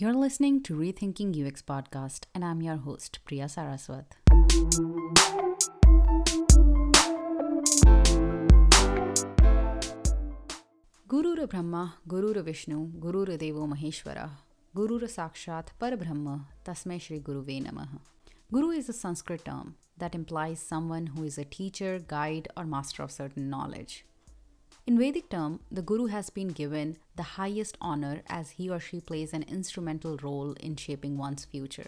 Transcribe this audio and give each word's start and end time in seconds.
You're 0.00 0.14
listening 0.14 0.62
to 0.62 0.74
Rethinking 0.74 1.30
UX 1.38 1.60
podcast, 1.60 2.20
and 2.34 2.42
I'm 2.42 2.62
your 2.62 2.76
host, 2.76 3.18
Priya 3.26 3.48
Saraswat. 3.54 4.06
Guru 11.06 11.46
Brahma, 11.46 11.96
Guru 12.08 12.42
Vishnu, 12.42 12.92
Guru 12.98 13.26
Devo 13.26 13.68
Maheshwara, 13.68 14.30
Guru 14.74 15.00
Sakshat 15.00 15.66
Parabrahma, 15.78 16.46
Tasmai 16.64 16.98
Shri 16.98 17.20
Guruve 17.20 17.62
Namaha. 17.62 17.98
Guru 18.50 18.70
is 18.70 18.88
a 18.88 18.94
Sanskrit 18.94 19.44
term 19.44 19.74
that 19.98 20.14
implies 20.14 20.60
someone 20.60 21.08
who 21.08 21.24
is 21.24 21.36
a 21.36 21.44
teacher, 21.44 21.98
guide, 21.98 22.48
or 22.56 22.64
master 22.64 23.02
of 23.02 23.10
certain 23.10 23.50
knowledge. 23.50 24.06
In 24.86 24.98
Vedic 24.98 25.28
term, 25.28 25.60
the 25.70 25.82
guru 25.82 26.06
has 26.06 26.30
been 26.30 26.48
given 26.48 26.96
the 27.14 27.22
highest 27.22 27.76
honor 27.80 28.22
as 28.28 28.52
he 28.52 28.68
or 28.70 28.80
she 28.80 29.00
plays 29.00 29.32
an 29.32 29.44
instrumental 29.44 30.16
role 30.16 30.52
in 30.54 30.76
shaping 30.76 31.16
one's 31.16 31.44
future. 31.44 31.86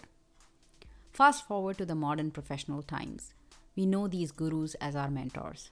Fast 1.11 1.47
forward 1.47 1.77
to 1.79 1.85
the 1.85 1.95
modern 1.95 2.31
professional 2.31 2.81
times. 2.81 3.33
We 3.75 3.85
know 3.85 4.07
these 4.07 4.31
gurus 4.31 4.75
as 4.75 4.95
our 4.95 5.09
mentors. 5.09 5.69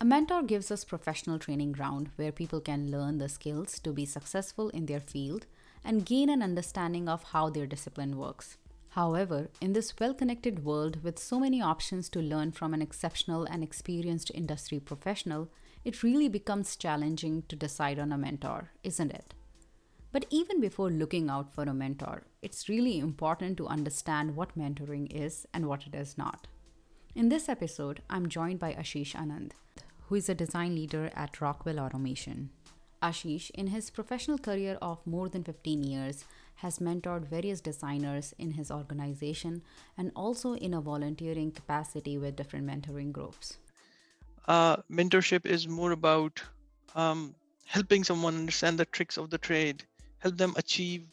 A 0.00 0.04
mentor 0.04 0.42
gives 0.42 0.70
us 0.70 0.84
professional 0.84 1.38
training 1.38 1.72
ground 1.72 2.10
where 2.16 2.32
people 2.32 2.60
can 2.60 2.90
learn 2.90 3.18
the 3.18 3.28
skills 3.28 3.78
to 3.80 3.92
be 3.92 4.04
successful 4.04 4.68
in 4.70 4.86
their 4.86 5.00
field 5.00 5.46
and 5.84 6.04
gain 6.04 6.28
an 6.28 6.42
understanding 6.42 7.08
of 7.08 7.22
how 7.22 7.48
their 7.48 7.66
discipline 7.66 8.18
works. 8.18 8.56
However, 8.90 9.48
in 9.60 9.72
this 9.72 9.94
well 9.98 10.12
connected 10.12 10.64
world 10.64 11.02
with 11.02 11.18
so 11.18 11.40
many 11.40 11.62
options 11.62 12.08
to 12.10 12.20
learn 12.20 12.52
from 12.52 12.74
an 12.74 12.82
exceptional 12.82 13.44
and 13.44 13.62
experienced 13.62 14.30
industry 14.34 14.80
professional, 14.80 15.48
it 15.84 16.02
really 16.02 16.28
becomes 16.28 16.76
challenging 16.76 17.42
to 17.48 17.56
decide 17.56 17.98
on 17.98 18.12
a 18.12 18.18
mentor, 18.18 18.70
isn't 18.84 19.10
it? 19.10 19.34
But 20.12 20.26
even 20.30 20.60
before 20.60 20.90
looking 20.90 21.28
out 21.28 21.52
for 21.52 21.64
a 21.64 21.74
mentor, 21.74 22.24
it's 22.40 22.68
really 22.68 22.98
important 22.98 23.56
to 23.56 23.66
understand 23.66 24.36
what 24.36 24.56
mentoring 24.56 25.10
is 25.10 25.46
and 25.52 25.66
what 25.66 25.86
it 25.86 25.94
is 25.94 26.16
not. 26.16 26.46
In 27.14 27.30
this 27.30 27.48
episode, 27.48 28.02
I'm 28.08 28.28
joined 28.28 28.58
by 28.58 28.74
Ashish 28.74 29.14
Anand, 29.14 29.52
who 30.08 30.14
is 30.14 30.28
a 30.28 30.34
design 30.34 30.74
leader 30.74 31.10
at 31.14 31.40
Rockwell 31.40 31.80
Automation. 31.80 32.50
Ashish, 33.02 33.50
in 33.50 33.68
his 33.68 33.90
professional 33.90 34.38
career 34.38 34.78
of 34.80 35.04
more 35.04 35.28
than 35.28 35.42
15 35.42 35.82
years, 35.82 36.24
has 36.56 36.78
mentored 36.78 37.26
various 37.26 37.60
designers 37.60 38.34
in 38.38 38.52
his 38.52 38.70
organization 38.70 39.62
and 39.98 40.12
also 40.14 40.54
in 40.54 40.74
a 40.74 40.80
volunteering 40.80 41.50
capacity 41.50 42.16
with 42.16 42.36
different 42.36 42.66
mentoring 42.66 43.10
groups 43.10 43.58
uh, 44.48 44.76
mentorship 44.90 45.46
is 45.46 45.68
more 45.68 45.92
about 45.92 46.42
um, 46.94 47.34
helping 47.66 48.04
someone 48.04 48.36
understand 48.36 48.78
the 48.78 48.84
tricks 48.86 49.16
of 49.16 49.30
the 49.30 49.38
trade, 49.38 49.84
help 50.18 50.36
them 50.36 50.54
achieve 50.56 51.06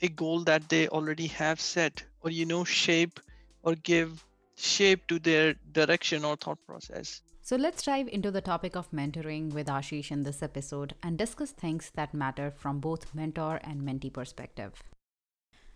a 0.00 0.08
goal 0.08 0.40
that 0.40 0.68
they 0.68 0.88
already 0.88 1.28
have 1.28 1.60
set, 1.60 2.02
or 2.22 2.30
you 2.30 2.44
know, 2.44 2.64
shape 2.64 3.20
or 3.62 3.74
give 3.76 4.24
shape 4.56 5.06
to 5.06 5.18
their 5.18 5.54
direction 5.72 6.24
or 6.24 6.36
thought 6.36 6.58
process. 6.66 7.22
So 7.44 7.56
let's 7.56 7.82
dive 7.82 8.08
into 8.08 8.30
the 8.30 8.40
topic 8.40 8.76
of 8.76 8.90
mentoring 8.92 9.52
with 9.52 9.66
Ashish 9.66 10.10
in 10.10 10.22
this 10.22 10.42
episode 10.42 10.94
and 11.02 11.18
discuss 11.18 11.50
things 11.50 11.90
that 11.94 12.14
matter 12.14 12.52
from 12.52 12.78
both 12.78 13.14
mentor 13.14 13.60
and 13.64 13.82
mentee 13.82 14.12
perspective. 14.12 14.82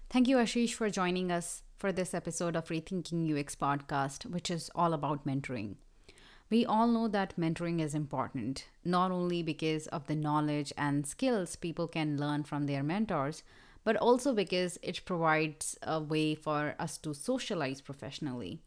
Thank 0.08 0.28
you, 0.28 0.36
Ashish, 0.36 0.74
for 0.74 0.90
joining 0.90 1.32
us 1.32 1.62
for 1.76 1.90
this 1.90 2.14
episode 2.14 2.54
of 2.54 2.68
Rethinking 2.68 3.36
UX 3.36 3.56
podcast, 3.56 4.26
which 4.26 4.50
is 4.50 4.70
all 4.76 4.92
about 4.94 5.26
mentoring. 5.26 5.74
We 6.48 6.64
all 6.64 6.86
know 6.86 7.08
that 7.08 7.36
mentoring 7.36 7.80
is 7.80 7.94
important, 7.94 8.66
not 8.84 9.10
only 9.10 9.42
because 9.42 9.88
of 9.88 10.06
the 10.06 10.14
knowledge 10.14 10.72
and 10.78 11.06
skills 11.06 11.56
people 11.56 11.88
can 11.88 12.18
learn 12.18 12.44
from 12.44 12.66
their 12.66 12.84
mentors, 12.84 13.42
but 13.82 13.96
also 13.96 14.32
because 14.32 14.78
it 14.82 15.04
provides 15.04 15.76
a 15.82 16.00
way 16.00 16.34
for 16.34 16.76
us 16.78 16.98
to 16.98 17.14
socialize 17.14 17.80
professionally. 17.80 18.60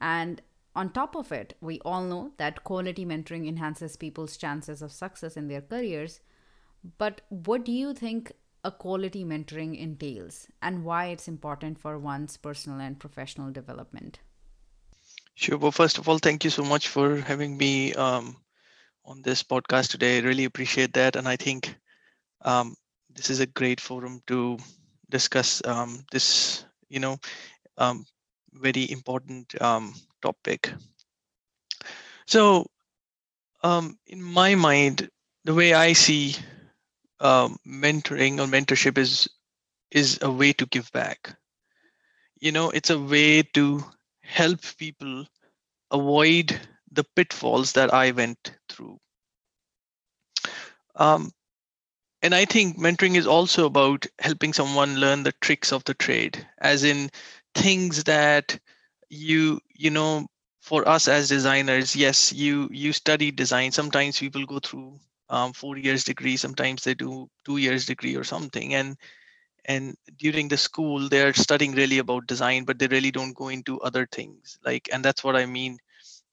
And 0.00 0.42
on 0.74 0.90
top 0.90 1.14
of 1.14 1.32
it, 1.32 1.56
we 1.60 1.80
all 1.84 2.04
know 2.04 2.32
that 2.38 2.64
quality 2.64 3.04
mentoring 3.06 3.48
enhances 3.48 3.96
people's 3.96 4.36
chances 4.36 4.82
of 4.82 4.92
success 4.92 5.36
in 5.36 5.48
their 5.48 5.62
careers. 5.62 6.20
But 6.98 7.22
what 7.28 7.64
do 7.64 7.72
you 7.72 7.94
think 7.94 8.32
a 8.62 8.70
quality 8.70 9.24
mentoring 9.24 9.78
entails 9.78 10.48
and 10.60 10.84
why 10.84 11.06
it's 11.06 11.28
important 11.28 11.78
for 11.78 11.98
one's 11.98 12.36
personal 12.36 12.80
and 12.80 12.98
professional 12.98 13.50
development? 13.52 14.18
Sure. 15.36 15.56
Well, 15.56 15.70
first 15.70 15.98
of 15.98 16.08
all, 16.08 16.18
thank 16.18 16.42
you 16.44 16.50
so 16.50 16.64
much 16.64 16.88
for 16.88 17.16
having 17.20 17.56
me 17.56 17.94
um, 17.94 18.36
on 19.04 19.22
this 19.22 19.42
podcast 19.42 19.90
today. 19.90 20.18
I 20.18 20.22
really 20.22 20.44
appreciate 20.44 20.94
that. 20.94 21.16
And 21.16 21.28
I 21.28 21.36
think 21.36 21.76
um, 22.42 22.76
this 23.10 23.30
is 23.30 23.40
a 23.40 23.46
great 23.46 23.80
forum 23.80 24.22
to 24.28 24.58
discuss 25.10 25.64
um, 25.66 26.04
this, 26.12 26.64
you 26.88 27.00
know, 27.00 27.18
um, 27.78 28.06
very 28.52 28.90
important 28.90 29.60
um, 29.62 29.94
topic. 30.22 30.72
So, 32.26 32.66
um, 33.62 33.98
in 34.06 34.22
my 34.22 34.54
mind, 34.56 35.10
the 35.44 35.54
way 35.54 35.74
I 35.74 35.92
see 35.94 36.36
mentoring 37.66 38.38
or 38.40 38.46
mentorship 38.46 38.98
is 38.98 39.28
is 39.90 40.18
a 40.22 40.30
way 40.30 40.52
to 40.54 40.66
give 40.66 40.90
back. 40.92 41.36
You 42.40 42.50
know, 42.52 42.70
it's 42.70 42.88
a 42.90 42.98
way 42.98 43.42
to 43.42 43.84
help 44.26 44.60
people 44.78 45.26
avoid 45.90 46.60
the 46.90 47.04
pitfalls 47.04 47.72
that 47.72 47.92
I 47.92 48.10
went 48.12 48.52
through. 48.68 48.98
Um, 50.96 51.32
and 52.22 52.34
I 52.34 52.44
think 52.44 52.78
mentoring 52.78 53.16
is 53.16 53.26
also 53.26 53.66
about 53.66 54.06
helping 54.18 54.52
someone 54.52 54.96
learn 54.98 55.22
the 55.22 55.32
tricks 55.40 55.72
of 55.72 55.84
the 55.84 55.94
trade, 55.94 56.46
as 56.58 56.84
in 56.84 57.10
things 57.54 58.04
that 58.04 58.58
you 59.08 59.60
you 59.74 59.90
know 59.90 60.26
for 60.60 60.86
us 60.88 61.06
as 61.08 61.28
designers 61.28 61.94
yes 61.94 62.32
you 62.32 62.68
you 62.72 62.92
study 62.92 63.30
design 63.30 63.70
sometimes 63.70 64.18
people 64.18 64.44
go 64.44 64.58
through 64.58 64.98
um, 65.28 65.52
four 65.52 65.76
years 65.76 66.04
degree 66.04 66.36
sometimes 66.36 66.82
they 66.82 66.94
do 66.94 67.28
two 67.44 67.58
years 67.58 67.86
degree 67.86 68.16
or 68.16 68.24
something 68.24 68.74
and 68.74 68.96
and 69.66 69.96
during 70.18 70.48
the 70.48 70.56
school 70.56 71.08
they're 71.08 71.34
studying 71.34 71.72
really 71.72 71.98
about 71.98 72.26
design 72.26 72.64
but 72.64 72.78
they 72.78 72.86
really 72.88 73.10
don't 73.10 73.34
go 73.36 73.48
into 73.48 73.80
other 73.80 74.06
things 74.10 74.58
like 74.64 74.88
and 74.92 75.04
that's 75.04 75.24
what 75.24 75.36
i 75.36 75.46
mean 75.46 75.78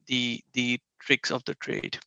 the 0.08 0.42
the 0.54 0.80
tricks 1.00 1.32
of 1.32 1.44
the 1.46 1.56
trade. 1.56 2.00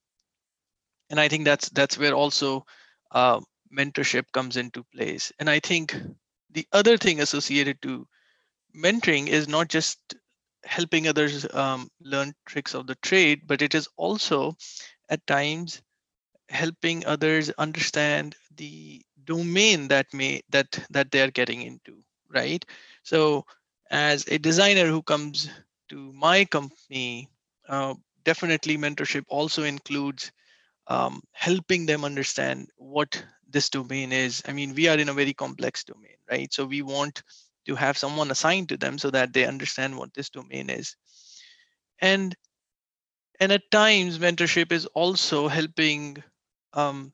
And 1.10 1.20
i 1.20 1.28
think 1.28 1.44
that's 1.44 1.68
that's 1.70 1.98
where 1.98 2.14
also 2.14 2.66
uh, 3.12 3.40
mentorship 3.76 4.32
comes 4.32 4.56
into 4.56 4.84
place. 4.94 5.32
And 5.38 5.48
i 5.50 5.60
think 5.60 5.96
the 6.50 6.66
other 6.72 6.96
thing 6.96 7.20
associated 7.20 7.80
to 7.82 8.06
mentoring 8.74 9.28
is 9.28 9.48
not 9.48 9.68
just 9.68 9.98
helping 10.64 11.06
others 11.06 11.46
um, 11.54 11.88
learn 12.00 12.34
tricks 12.44 12.74
of 12.74 12.86
the 12.86 12.96
trade 12.96 13.42
but 13.46 13.62
it 13.62 13.74
is 13.74 13.88
also 13.96 14.56
at 15.08 15.24
times 15.26 15.80
helping 16.48 17.06
others 17.06 17.50
understand 17.50 18.34
the 18.56 19.02
domain 19.24 19.88
that 19.88 20.06
may 20.12 20.42
that 20.50 20.78
that 20.90 21.10
they're 21.10 21.30
getting 21.30 21.62
into 21.62 21.98
right? 22.28 22.64
So 23.02 23.44
as 23.90 24.26
a 24.28 24.38
designer 24.38 24.86
who 24.86 25.02
comes 25.02 25.48
to 25.88 26.12
my 26.12 26.44
company 26.44 27.28
uh, 27.68 27.94
definitely 28.24 28.76
mentorship 28.76 29.24
also 29.28 29.62
includes 29.62 30.32
um, 30.88 31.22
helping 31.32 31.86
them 31.86 32.04
understand 32.04 32.68
what 32.76 33.22
this 33.48 33.70
domain 33.70 34.12
is. 34.12 34.42
I 34.46 34.52
mean 34.52 34.74
we 34.74 34.88
are 34.88 34.98
in 34.98 35.08
a 35.08 35.14
very 35.14 35.34
complex 35.34 35.84
domain 35.84 36.16
right? 36.30 36.52
So 36.52 36.64
we 36.64 36.82
want 36.82 37.22
to 37.66 37.74
have 37.74 37.98
someone 37.98 38.30
assigned 38.30 38.68
to 38.68 38.76
them 38.76 38.98
so 38.98 39.10
that 39.10 39.32
they 39.32 39.44
understand 39.44 39.96
what 39.96 40.14
this 40.14 40.30
domain 40.30 40.70
is. 40.70 40.96
And 42.00 42.34
and 43.40 43.52
at 43.52 43.70
times 43.70 44.18
mentorship 44.18 44.72
is 44.72 44.86
also 44.86 45.48
helping 45.48 46.22
um, 46.72 47.12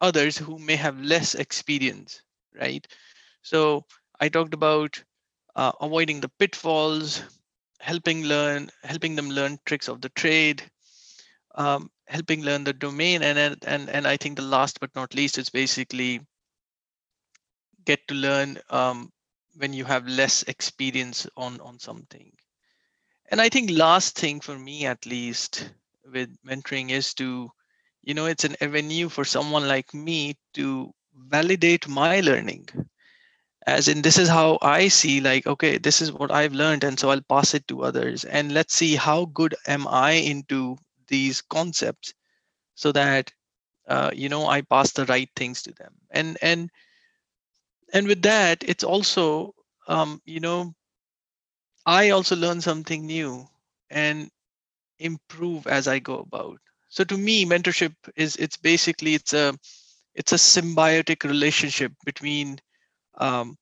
others 0.00 0.36
who 0.38 0.58
may 0.58 0.76
have 0.76 1.00
less 1.00 1.34
experience, 1.34 2.22
right? 2.54 2.86
So 3.42 3.84
I 4.20 4.28
talked 4.28 4.54
about 4.54 5.02
uh, 5.56 5.72
avoiding 5.80 6.20
the 6.20 6.30
pitfalls, 6.38 7.22
helping 7.80 8.24
learn, 8.24 8.70
helping 8.82 9.16
them 9.16 9.30
learn 9.30 9.58
tricks 9.66 9.88
of 9.88 10.00
the 10.00 10.10
trade, 10.10 10.62
um, 11.56 11.90
helping 12.06 12.42
learn 12.42 12.64
the 12.64 12.72
domain, 12.72 13.22
and 13.22 13.38
and 13.66 13.88
and 13.88 14.06
I 14.06 14.16
think 14.16 14.36
the 14.36 14.42
last 14.42 14.80
but 14.80 14.94
not 14.94 15.14
least 15.14 15.38
is 15.38 15.50
basically 15.50 16.20
get 17.84 18.06
to 18.08 18.14
learn 18.14 18.58
um, 18.70 19.12
when 19.56 19.72
you 19.72 19.84
have 19.84 20.06
less 20.08 20.42
experience 20.44 21.26
on 21.36 21.60
on 21.60 21.78
something. 21.78 22.32
And 23.30 23.40
I 23.40 23.48
think 23.48 23.70
last 23.70 24.16
thing 24.18 24.40
for 24.40 24.58
me 24.58 24.86
at 24.86 25.06
least 25.06 25.70
with 26.04 26.36
mentoring 26.42 26.90
is 26.90 27.14
to 27.14 27.50
you 28.04 28.14
know 28.14 28.26
it's 28.26 28.44
an 28.44 28.56
avenue 28.60 29.08
for 29.08 29.24
someone 29.24 29.68
like 29.68 29.94
me 29.94 30.36
to 30.54 30.92
validate 31.16 31.88
my 31.88 32.20
learning. 32.20 32.68
As 33.66 33.88
in 33.88 34.02
this 34.02 34.18
is 34.18 34.28
how 34.28 34.58
i 34.62 34.88
see 34.88 35.20
like 35.20 35.46
okay 35.46 35.78
this 35.78 36.00
is 36.02 36.12
what 36.12 36.30
i've 36.30 36.52
learned 36.54 36.84
and 36.84 36.98
so 36.98 37.10
i'll 37.10 37.20
pass 37.28 37.54
it 37.54 37.66
to 37.68 37.82
others. 37.84 38.24
And 38.24 38.52
let's 38.52 38.74
see 38.74 38.96
how 38.96 39.26
good 39.26 39.54
am 39.66 39.86
i 39.88 40.12
into 40.12 40.76
these 41.08 41.40
concepts 41.42 42.14
so 42.74 42.92
that 42.92 43.32
uh, 43.88 44.10
you 44.14 44.28
know 44.28 44.46
i 44.46 44.62
pass 44.62 44.92
the 44.92 45.06
right 45.06 45.30
things 45.36 45.62
to 45.62 45.72
them. 45.72 45.94
And 46.10 46.38
and 46.42 46.70
and 47.94 48.06
with 48.06 48.22
that 48.22 48.62
it's 48.66 48.84
also 48.84 49.54
um, 49.88 50.20
you 50.24 50.40
know 50.40 50.74
i 51.86 52.10
also 52.10 52.36
learn 52.36 52.60
something 52.60 53.06
new 53.06 53.48
and 53.90 54.30
improve 54.98 55.66
as 55.66 55.88
i 55.88 55.98
go 55.98 56.18
about 56.18 56.60
so 56.94 57.04
to 57.12 57.18
me 57.26 57.44
mentorship 57.52 57.94
is 58.24 58.36
it's 58.36 58.58
basically 58.58 59.14
it's 59.14 59.34
a 59.34 59.58
it's 60.14 60.32
a 60.32 60.42
symbiotic 60.52 61.28
relationship 61.28 61.92
between 62.06 62.58
um, 63.18 63.56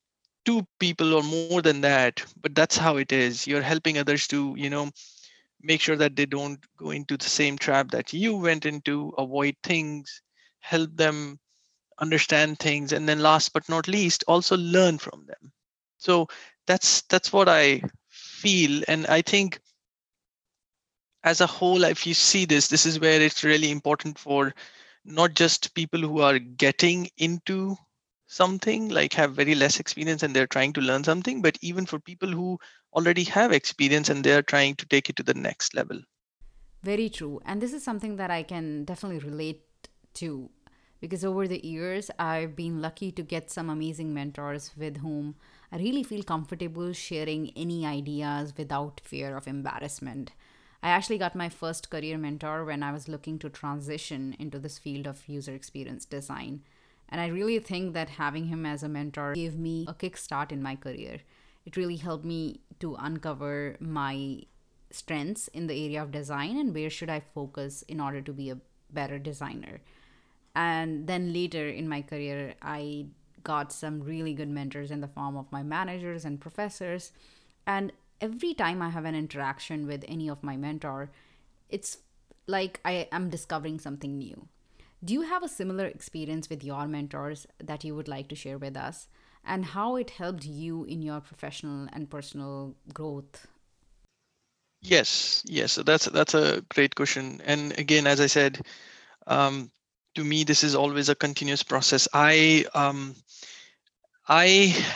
two 0.45 0.67
people 0.79 1.13
or 1.15 1.23
more 1.23 1.61
than 1.61 1.81
that 1.81 2.23
but 2.41 2.55
that's 2.55 2.77
how 2.77 2.97
it 2.97 3.11
is. 3.11 3.47
You're 3.47 3.61
helping 3.61 3.97
others 3.97 4.27
to 4.27 4.53
you 4.57 4.69
know 4.69 4.91
make 5.61 5.81
sure 5.81 5.97
that 5.97 6.15
they 6.15 6.25
don't 6.25 6.59
go 6.77 6.91
into 6.91 7.17
the 7.17 7.29
same 7.29 7.57
trap 7.57 7.91
that 7.91 8.13
you 8.13 8.35
went 8.37 8.65
into 8.65 9.13
avoid 9.17 9.55
things 9.63 10.21
help 10.59 10.95
them 10.95 11.39
understand 11.99 12.59
things 12.59 12.93
and 12.93 13.07
then 13.09 13.19
last 13.21 13.53
but 13.53 13.69
not 13.69 13.87
least 13.87 14.23
also 14.27 14.57
learn 14.57 14.97
from 14.97 15.25
them. 15.27 15.51
So 15.97 16.27
that's 16.67 17.01
that's 17.03 17.31
what 17.33 17.49
i 17.49 17.81
feel 18.09 18.83
and 18.87 19.05
i 19.07 19.21
think 19.21 19.59
as 21.23 21.41
a 21.41 21.47
whole 21.47 21.83
if 21.83 22.05
you 22.05 22.13
see 22.13 22.45
this 22.45 22.67
this 22.67 22.85
is 22.85 22.99
where 22.99 23.21
it's 23.21 23.43
really 23.43 23.71
important 23.71 24.17
for 24.17 24.53
not 25.05 25.33
just 25.33 25.73
people 25.73 25.99
who 25.99 26.19
are 26.19 26.39
getting 26.39 27.09
into 27.17 27.75
something 28.27 28.89
like 28.89 29.13
have 29.13 29.35
very 29.35 29.53
less 29.53 29.79
experience 29.79 30.23
and 30.23 30.35
they're 30.35 30.47
trying 30.47 30.73
to 30.73 30.81
learn 30.81 31.03
something 31.03 31.41
but 31.41 31.57
even 31.61 31.85
for 31.85 31.99
people 31.99 32.29
who 32.29 32.57
already 32.93 33.23
have 33.23 33.51
experience 33.51 34.09
and 34.09 34.23
they're 34.23 34.41
trying 34.41 34.75
to 34.75 34.85
take 34.85 35.09
it 35.09 35.15
to 35.15 35.23
the 35.23 35.33
next 35.33 35.73
level. 35.73 35.99
Very 36.83 37.09
true. 37.09 37.39
And 37.45 37.61
this 37.61 37.73
is 37.73 37.83
something 37.83 38.15
that 38.17 38.31
i 38.31 38.43
can 38.43 38.85
definitely 38.85 39.19
relate 39.19 39.61
to 40.15 40.49
because 41.03 41.25
over 41.25 41.47
the 41.47 41.59
years 41.67 42.09
i've 42.17 42.55
been 42.55 42.81
lucky 42.81 43.11
to 43.11 43.23
get 43.23 43.51
some 43.51 43.69
amazing 43.69 44.13
mentors 44.13 44.71
with 44.77 44.97
whom 44.97 45.35
i 45.71 45.77
really 45.77 46.03
feel 46.03 46.23
comfortable 46.23 46.93
sharing 46.93 47.51
any 47.57 47.85
ideas 47.85 48.53
without 48.57 49.01
fear 49.03 49.35
of 49.35 49.47
embarrassment 49.47 50.31
I 50.83 50.89
actually 50.89 51.17
got 51.17 51.33
my 51.33 51.47
first 51.47 51.89
career 51.89 52.17
mentor 52.17 52.65
when 52.65 52.83
I 52.83 52.91
was 52.91 53.07
looking 53.07 53.39
to 53.39 53.49
transition 53.49 54.35
into 54.37 54.59
this 54.59 54.77
field 54.77 55.07
of 55.07 55.27
user 55.29 55.55
experience 55.55 56.03
design. 56.03 56.61
And 57.07 57.21
I 57.21 57.27
really 57.27 57.57
think 57.59 57.93
that 57.93 58.09
having 58.09 58.47
him 58.47 58.65
as 58.65 58.83
a 58.83 58.89
mentor 58.89 59.33
gave 59.33 59.57
me 59.57 59.85
a 59.87 59.93
kickstart 59.93 60.51
in 60.51 60.61
my 60.61 60.75
career. 60.75 61.21
It 61.65 61.77
really 61.77 61.95
helped 61.95 62.25
me 62.25 62.59
to 62.81 62.95
uncover 62.99 63.77
my 63.79 64.41
strengths 64.91 65.47
in 65.47 65.67
the 65.67 65.85
area 65.85 66.03
of 66.03 66.11
design 66.11 66.57
and 66.57 66.75
where 66.75 66.89
should 66.89 67.09
I 67.09 67.21
focus 67.21 67.83
in 67.83 68.01
order 68.01 68.21
to 68.21 68.33
be 68.33 68.49
a 68.49 68.59
better 68.91 69.17
designer. 69.17 69.79
And 70.53 71.07
then 71.07 71.31
later 71.31 71.69
in 71.69 71.87
my 71.87 72.01
career, 72.01 72.55
I 72.61 73.05
got 73.43 73.71
some 73.71 74.01
really 74.01 74.33
good 74.33 74.49
mentors 74.49 74.91
in 74.91 74.99
the 74.99 75.07
form 75.07 75.37
of 75.37 75.51
my 75.51 75.63
managers 75.63 76.25
and 76.25 76.41
professors. 76.41 77.13
And 77.65 77.93
every 78.23 78.53
time 78.53 78.81
I 78.81 78.89
have 78.89 79.03
an 79.03 79.15
interaction 79.15 79.85
with 79.85 80.05
any 80.07 80.29
of 80.29 80.43
my 80.43 80.55
mentor, 80.55 81.11
it's 81.69 81.97
like 82.47 82.79
I 82.85 83.09
am 83.11 83.29
discovering 83.29 83.79
something 83.79 84.17
new. 84.17 84.47
Do 85.03 85.13
you 85.13 85.23
have 85.23 85.43
a 85.43 85.49
similar 85.49 85.85
experience 85.85 86.49
with 86.49 86.63
your 86.63 86.87
mentors 86.87 87.45
that 87.61 87.83
you 87.83 87.93
would 87.95 88.07
like 88.07 88.29
to 88.29 88.35
share 88.35 88.57
with 88.57 88.77
us 88.77 89.09
and 89.43 89.65
how 89.65 89.97
it 89.97 90.11
helped 90.11 90.45
you 90.45 90.85
in 90.85 91.01
your 91.01 91.19
professional 91.19 91.89
and 91.91 92.09
personal 92.09 92.75
growth? 92.93 93.47
Yes, 94.81 95.43
yes, 95.45 95.75
that's 95.75 96.05
that's 96.05 96.33
a 96.33 96.61
great 96.73 96.95
question. 96.95 97.41
And 97.45 97.77
again, 97.77 98.07
as 98.07 98.21
I 98.21 98.27
said, 98.27 98.65
um, 99.27 99.71
to 100.15 100.23
me, 100.23 100.43
this 100.45 100.63
is 100.63 100.75
always 100.75 101.09
a 101.09 101.15
continuous 101.15 101.63
process. 101.63 102.07
I 102.13 102.65
um, 102.73 103.15
I 104.27 104.45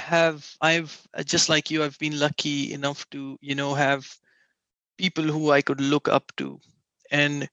have 0.06 0.56
I've 0.62 1.07
just 1.25 1.50
like 1.50 1.69
you, 1.71 1.83
I've 1.83 2.00
been 2.00 2.19
lucky 2.19 2.74
enough 2.74 3.09
to 3.12 3.38
you 3.41 3.56
know 3.56 3.74
have 3.74 4.07
people 4.97 5.24
who 5.25 5.51
I 5.51 5.62
could 5.62 5.81
look 5.81 6.07
up 6.07 6.31
to, 6.38 6.59
and 7.12 7.50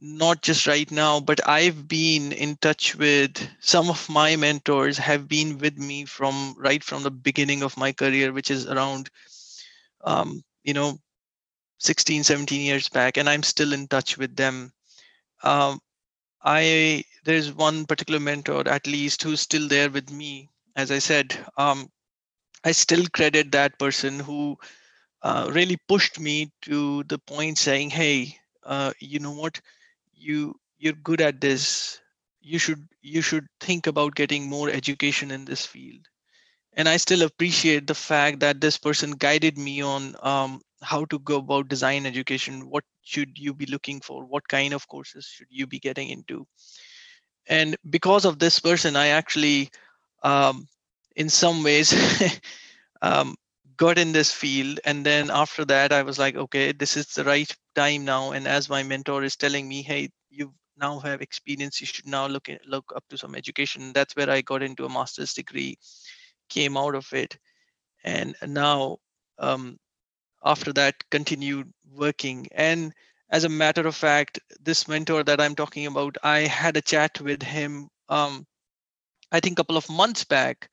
not 0.00 0.42
just 0.42 0.66
right 0.66 0.90
now, 0.90 1.20
but 1.20 1.46
I've 1.48 1.88
been 1.88 2.32
in 2.32 2.56
touch 2.56 2.94
with 2.96 3.36
some 3.60 3.90
of 3.90 4.08
my 4.08 4.36
mentors 4.36 4.96
have 4.98 5.28
been 5.28 5.58
with 5.58 5.76
me 5.76 6.04
from 6.04 6.54
right 6.58 6.82
from 6.82 7.02
the 7.02 7.10
beginning 7.10 7.62
of 7.62 7.76
my 7.76 7.92
career, 7.92 8.32
which 8.32 8.50
is 8.50 8.66
around, 8.66 9.10
um, 10.04 10.42
you 10.62 10.74
know, 10.74 10.98
16, 11.78 12.24
17 12.24 12.60
years 12.60 12.88
back, 12.88 13.16
and 13.16 13.28
I'm 13.28 13.42
still 13.42 13.72
in 13.72 13.88
touch 13.88 14.16
with 14.18 14.36
them. 14.36 14.72
Um, 15.42 15.80
I 16.42 17.04
there's 17.24 17.52
one 17.52 17.84
particular 17.86 18.20
mentor 18.20 18.68
at 18.68 18.86
least 18.86 19.22
who's 19.22 19.40
still 19.40 19.68
there 19.68 19.90
with 19.90 20.10
me. 20.10 20.48
As 20.78 20.90
I 20.92 21.00
said, 21.00 21.38
um, 21.58 21.90
I 22.64 22.72
still 22.72 23.06
credit 23.12 23.52
that 23.52 23.78
person 23.78 24.20
who 24.20 24.58
uh, 25.22 25.50
really 25.52 25.76
pushed 25.88 26.18
me 26.20 26.52
to 26.62 27.04
the 27.04 27.18
point 27.18 27.58
saying, 27.58 27.90
"Hey, 27.90 28.38
uh, 28.64 28.92
you 29.00 29.20
know 29.20 29.32
what? 29.32 29.60
you 30.14 30.58
you're 30.78 30.92
good 31.10 31.20
at 31.20 31.40
this. 31.40 32.00
You 32.40 32.58
should 32.58 32.88
you 33.02 33.22
should 33.22 33.46
think 33.60 33.86
about 33.86 34.14
getting 34.16 34.48
more 34.48 34.68
education 34.70 35.30
in 35.30 35.44
this 35.44 35.66
field. 35.66 36.06
And 36.72 36.88
i 36.88 36.96
still 36.96 37.22
appreciate 37.22 37.86
the 37.86 37.94
fact 37.94 38.40
that 38.40 38.60
this 38.60 38.78
person 38.78 39.12
guided 39.12 39.58
me 39.58 39.82
on 39.82 40.16
um, 40.22 40.62
how 40.82 41.04
to 41.06 41.18
go 41.18 41.36
about 41.38 41.68
design 41.68 42.06
education. 42.06 42.68
What 42.70 42.84
should 43.02 43.38
you 43.38 43.54
be 43.54 43.66
looking 43.66 44.00
for? 44.00 44.24
What 44.26 44.48
kind 44.48 44.72
of 44.74 44.88
courses 44.88 45.26
should 45.26 45.48
you 45.50 45.66
be 45.66 45.78
getting 45.80 46.08
into? 46.10 46.46
And 47.48 47.76
because 47.88 48.24
of 48.24 48.38
this 48.38 48.58
person 48.60 48.96
i 48.96 49.08
actually 49.08 49.70
um, 50.22 50.66
in 51.16 51.28
some 51.28 51.62
ways 51.62 51.94
um, 53.02 53.36
got 53.76 53.98
in 53.98 54.12
this 54.12 54.32
field. 54.32 54.80
And 54.84 55.04
then 55.04 55.30
after 55.30 55.64
that 55.66 55.92
i 55.92 56.02
was 56.02 56.18
like 56.18 56.36
okay 56.36 56.72
this 56.72 56.96
is 56.96 57.06
the 57.08 57.24
right 57.24 57.54
time 57.74 58.04
now. 58.04 58.32
And 58.32 58.46
as 58.46 58.68
my 58.68 58.82
mentor 58.82 59.22
is 59.24 59.36
telling 59.36 59.68
me 59.68 59.82
hey 59.82 60.10
you 60.30 60.52
now 60.78 60.98
have 61.00 61.22
experience. 61.22 61.80
You 61.80 61.86
should 61.86 62.06
now 62.06 62.26
look 62.26 62.48
at, 62.48 62.64
look 62.66 62.92
up 62.94 63.04
to 63.08 63.18
some 63.18 63.34
education. 63.34 63.92
That's 63.92 64.14
where 64.16 64.30
i 64.30 64.40
got 64.40 64.62
into 64.62 64.84
a 64.84 64.88
master's 64.88 65.34
degree 65.34 65.78
came 66.48 66.76
out 66.76 66.94
of 66.94 67.12
it. 67.12 67.36
And 68.04 68.34
now 68.46 68.98
um, 69.38 69.78
after 70.44 70.72
that 70.74 70.94
continued 71.10 71.72
working. 71.92 72.46
And 72.52 72.92
as 73.30 73.44
a 73.44 73.48
matter 73.48 73.86
of 73.86 73.94
fact 73.94 74.38
this 74.60 74.88
mentor 74.88 75.22
that 75.22 75.40
i'm 75.40 75.54
talking 75.54 75.86
about 75.86 76.16
i 76.22 76.40
had 76.40 76.76
a 76.76 76.80
chat 76.80 77.20
with 77.20 77.42
him 77.42 77.88
um, 78.08 78.46
i 79.32 79.40
think 79.40 79.54
a 79.54 79.60
couple 79.62 79.76
of 79.76 79.88
months 79.90 80.24
back 80.24 80.70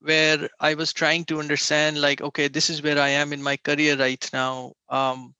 where 0.00 0.48
I 0.60 0.74
was 0.74 0.92
trying 0.92 1.24
to 1.26 1.40
understand, 1.40 2.00
like, 2.00 2.20
okay, 2.22 2.48
this 2.48 2.70
is 2.70 2.82
where 2.82 2.98
I 2.98 3.08
am 3.10 3.32
in 3.32 3.42
my 3.42 3.56
career 3.56 3.96
right 3.96 4.30
now, 4.32 4.74
um, 4.88 5.34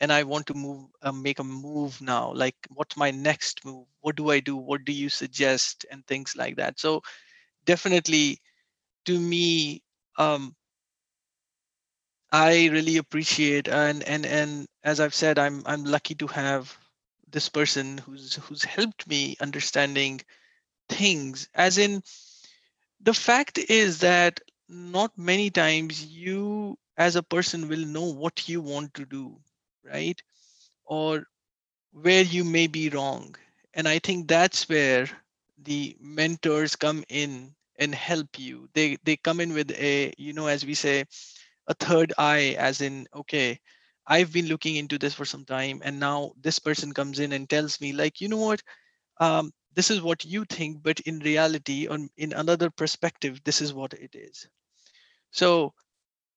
and 0.00 0.12
I 0.12 0.24
want 0.24 0.46
to 0.48 0.54
move, 0.54 0.88
uh, 1.02 1.12
make 1.12 1.38
a 1.38 1.44
move 1.44 2.00
now. 2.02 2.32
Like, 2.32 2.56
what's 2.74 2.96
my 2.96 3.10
next 3.10 3.64
move? 3.64 3.86
What 4.00 4.16
do 4.16 4.30
I 4.30 4.40
do? 4.40 4.56
What 4.56 4.84
do 4.84 4.92
you 4.92 5.08
suggest? 5.08 5.86
And 5.90 6.06
things 6.06 6.36
like 6.36 6.56
that. 6.56 6.78
So, 6.80 7.02
definitely, 7.66 8.40
to 9.06 9.18
me, 9.18 9.82
um, 10.18 10.54
I 12.32 12.66
really 12.68 12.98
appreciate 12.98 13.66
and 13.68 14.02
and 14.04 14.24
and 14.26 14.68
as 14.84 15.00
I've 15.00 15.14
said, 15.14 15.38
I'm 15.40 15.62
I'm 15.66 15.84
lucky 15.84 16.14
to 16.16 16.26
have 16.28 16.76
this 17.28 17.48
person 17.48 17.98
who's 17.98 18.34
who's 18.36 18.62
helped 18.62 19.06
me 19.08 19.36
understanding 19.40 20.20
things 20.88 21.48
as 21.54 21.78
in 21.78 22.02
the 23.00 23.14
fact 23.14 23.58
is 23.58 24.00
that 24.00 24.40
not 24.68 25.16
many 25.16 25.50
times 25.50 26.04
you 26.04 26.76
as 26.96 27.16
a 27.16 27.22
person 27.22 27.68
will 27.68 27.84
know 27.86 28.12
what 28.12 28.48
you 28.48 28.60
want 28.60 28.94
to 28.94 29.04
do 29.04 29.38
right? 29.84 30.20
Or 30.84 31.24
where 31.92 32.22
you 32.22 32.44
may 32.44 32.66
be 32.66 32.88
wrong. 32.90 33.34
And 33.74 33.88
i 33.88 33.98
think 33.98 34.28
that's 34.28 34.68
where 34.68 35.08
the 35.58 35.96
mentors 36.00 36.76
come 36.76 37.04
in 37.08 37.54
and 37.78 37.94
help 37.94 38.38
you. 38.38 38.68
They 38.74 38.98
they 39.04 39.16
come 39.16 39.40
in 39.40 39.52
with 39.54 39.70
a 39.72 40.12
you 40.18 40.32
know 40.32 40.46
as 40.46 40.64
we 40.66 40.74
say 40.74 41.04
a 41.68 41.74
third 41.74 42.12
eye 42.18 42.56
as 42.58 42.80
in 42.80 43.06
okay 43.14 43.60
i've 44.06 44.32
been 44.32 44.46
looking 44.48 44.76
into 44.76 44.98
this 44.98 45.14
for 45.14 45.24
some 45.24 45.44
time 45.44 45.80
and 45.84 45.98
now 46.00 46.32
this 46.40 46.58
person 46.58 46.92
comes 46.92 47.18
in 47.20 47.32
and 47.32 47.48
tells 47.48 47.80
me 47.80 47.92
like 47.92 48.20
you 48.20 48.28
know 48.28 48.38
what? 48.48 48.62
Um, 49.20 49.52
this 49.76 49.90
is 49.90 50.02
what 50.02 50.24
you 50.24 50.44
think 50.44 50.82
but 50.82 51.00
in 51.00 51.20
reality 51.20 51.86
on 51.86 52.08
in 52.16 52.32
another 52.32 52.70
perspective 52.70 53.40
this 53.44 53.62
is 53.62 53.72
what 53.72 53.92
it 53.92 54.14
is. 54.14 54.48
So 55.30 55.74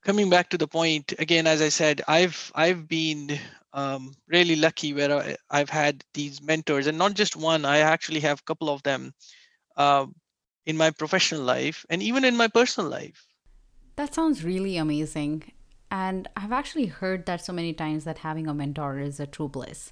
coming 0.06 0.30
back 0.30 0.50
to 0.50 0.58
the 0.58 0.68
point 0.68 1.14
again 1.20 1.46
as 1.46 1.62
i 1.62 1.68
said 1.68 2.02
i've 2.08 2.52
i've 2.56 2.88
been 2.88 3.38
um, 3.74 4.14
really 4.28 4.56
lucky 4.56 4.94
where 4.94 5.12
I, 5.12 5.36
i've 5.52 5.70
had 5.70 6.06
these 6.14 6.42
mentors 6.42 6.88
and 6.88 6.98
not 6.98 7.16
just 7.16 7.36
one 7.36 7.66
i 7.66 7.80
actually 7.80 8.22
have 8.22 8.40
a 8.40 8.44
couple 8.44 8.70
of 8.70 8.82
them 8.84 9.14
uh, 9.76 10.06
in 10.66 10.78
my 10.78 10.90
professional 10.92 11.42
life 11.42 11.86
and 11.90 12.02
even 12.02 12.24
in 12.24 12.38
my 12.38 12.48
personal 12.48 12.90
life. 12.90 13.28
That 13.98 14.16
sounds 14.16 14.44
really 14.44 14.78
amazing 14.78 15.52
and 15.92 16.28
i've 16.36 16.52
actually 16.52 16.86
heard 16.86 17.26
that 17.26 17.44
so 17.44 17.54
many 17.54 17.74
times 17.74 18.04
that 18.04 18.20
having 18.20 18.48
a 18.48 18.54
mentor 18.54 19.00
is 19.00 19.20
a 19.20 19.26
true 19.26 19.48
bliss 19.48 19.92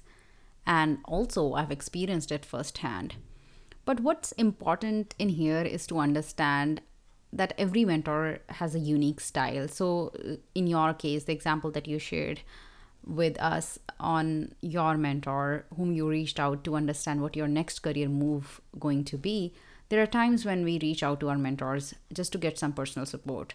and 0.66 0.98
also 1.04 1.54
i've 1.54 1.70
experienced 1.70 2.30
it 2.30 2.44
firsthand 2.44 3.16
but 3.88 4.00
what's 4.00 4.32
important 4.32 5.14
in 5.18 5.30
here 5.30 5.62
is 5.62 5.86
to 5.86 5.98
understand 5.98 6.82
that 7.32 7.54
every 7.56 7.86
mentor 7.86 8.40
has 8.50 8.74
a 8.74 8.78
unique 8.78 9.18
style. 9.18 9.66
So, 9.66 10.12
uh, 10.22 10.34
in 10.54 10.66
your 10.66 10.92
case, 10.92 11.24
the 11.24 11.32
example 11.32 11.70
that 11.70 11.88
you 11.88 11.98
shared 11.98 12.42
with 13.06 13.40
us 13.40 13.78
on 13.98 14.54
your 14.60 14.98
mentor, 14.98 15.64
whom 15.74 15.94
you 15.94 16.06
reached 16.06 16.38
out 16.38 16.64
to 16.64 16.76
understand 16.76 17.22
what 17.22 17.34
your 17.34 17.48
next 17.48 17.78
career 17.78 18.10
move 18.10 18.60
going 18.78 19.04
to 19.04 19.16
be, 19.16 19.54
there 19.88 20.02
are 20.02 20.18
times 20.18 20.44
when 20.44 20.64
we 20.64 20.78
reach 20.82 21.02
out 21.02 21.18
to 21.20 21.30
our 21.30 21.38
mentors 21.38 21.94
just 22.12 22.30
to 22.32 22.38
get 22.46 22.58
some 22.58 22.74
personal 22.74 23.06
support. 23.06 23.54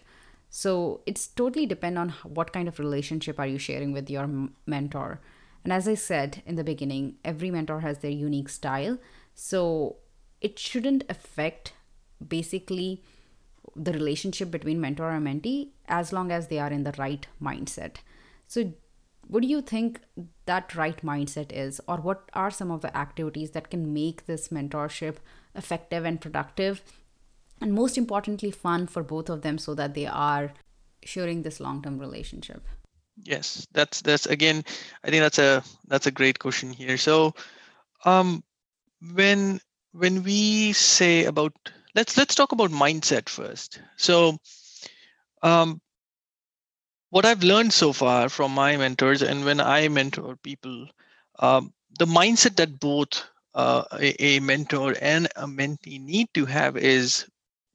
So 0.50 1.02
it's 1.06 1.28
totally 1.28 1.64
depend 1.64 1.96
on 1.96 2.08
what 2.24 2.52
kind 2.52 2.66
of 2.66 2.80
relationship 2.80 3.38
are 3.38 3.46
you 3.46 3.58
sharing 3.58 3.92
with 3.92 4.10
your 4.10 4.28
mentor. 4.66 5.20
And 5.62 5.72
as 5.72 5.86
I 5.86 5.94
said 5.94 6.42
in 6.44 6.56
the 6.56 6.64
beginning, 6.64 7.18
every 7.24 7.52
mentor 7.52 7.80
has 7.80 7.98
their 7.98 8.10
unique 8.10 8.48
style. 8.48 8.98
So 9.36 9.98
it 10.44 10.58
shouldn't 10.58 11.04
affect 11.08 11.72
basically 12.36 13.02
the 13.74 13.92
relationship 13.92 14.50
between 14.50 14.80
mentor 14.80 15.10
and 15.10 15.26
mentee 15.26 15.70
as 15.88 16.12
long 16.12 16.30
as 16.30 16.48
they 16.48 16.58
are 16.58 16.70
in 16.70 16.84
the 16.84 16.94
right 16.98 17.26
mindset. 17.42 17.96
So, 18.46 18.72
what 19.26 19.40
do 19.40 19.48
you 19.48 19.62
think 19.62 20.00
that 20.44 20.74
right 20.74 21.00
mindset 21.02 21.50
is, 21.50 21.80
or 21.88 21.96
what 21.96 22.28
are 22.34 22.50
some 22.50 22.70
of 22.70 22.82
the 22.82 22.94
activities 22.94 23.52
that 23.52 23.70
can 23.70 23.94
make 23.94 24.26
this 24.26 24.48
mentorship 24.48 25.16
effective 25.54 26.04
and 26.04 26.20
productive, 26.20 26.82
and 27.62 27.72
most 27.72 27.96
importantly, 27.96 28.50
fun 28.50 28.86
for 28.86 29.02
both 29.02 29.30
of 29.30 29.40
them 29.40 29.56
so 29.56 29.74
that 29.74 29.94
they 29.94 30.06
are 30.06 30.52
sharing 31.04 31.40
this 31.40 31.58
long 31.58 31.82
term 31.82 31.98
relationship? 31.98 32.68
Yes, 33.22 33.66
that's 33.72 34.02
that's 34.02 34.26
again, 34.26 34.62
I 35.04 35.10
think 35.10 35.22
that's 35.22 35.38
a 35.38 35.64
that's 35.88 36.06
a 36.06 36.10
great 36.10 36.38
question 36.38 36.70
here. 36.70 36.98
So, 36.98 37.34
um, 38.04 38.44
when 39.14 39.60
when 39.94 40.22
we 40.22 40.72
say 40.72 41.24
about 41.24 41.54
let's 41.94 42.16
let's 42.16 42.34
talk 42.34 42.52
about 42.52 42.70
mindset 42.70 43.28
first. 43.28 43.80
So 43.96 44.38
um, 45.42 45.80
what 47.14 47.24
i've 47.24 47.44
learned 47.44 47.72
so 47.72 47.92
far 47.92 48.28
from 48.28 48.52
my 48.52 48.76
mentors 48.76 49.22
and 49.22 49.44
when 49.44 49.60
i 49.60 49.86
mentor 49.86 50.34
people 50.42 50.88
um, 51.38 51.72
the 51.98 52.06
mindset 52.06 52.56
that 52.56 52.80
both 52.80 53.24
uh, 53.54 53.84
a, 53.92 54.10
a, 54.20 54.40
mentor 54.40 54.96
and 55.00 55.28
a 55.36 55.46
mentee 55.46 56.00
need 56.00 56.28
to 56.34 56.44
have 56.44 56.76
is 56.76 57.24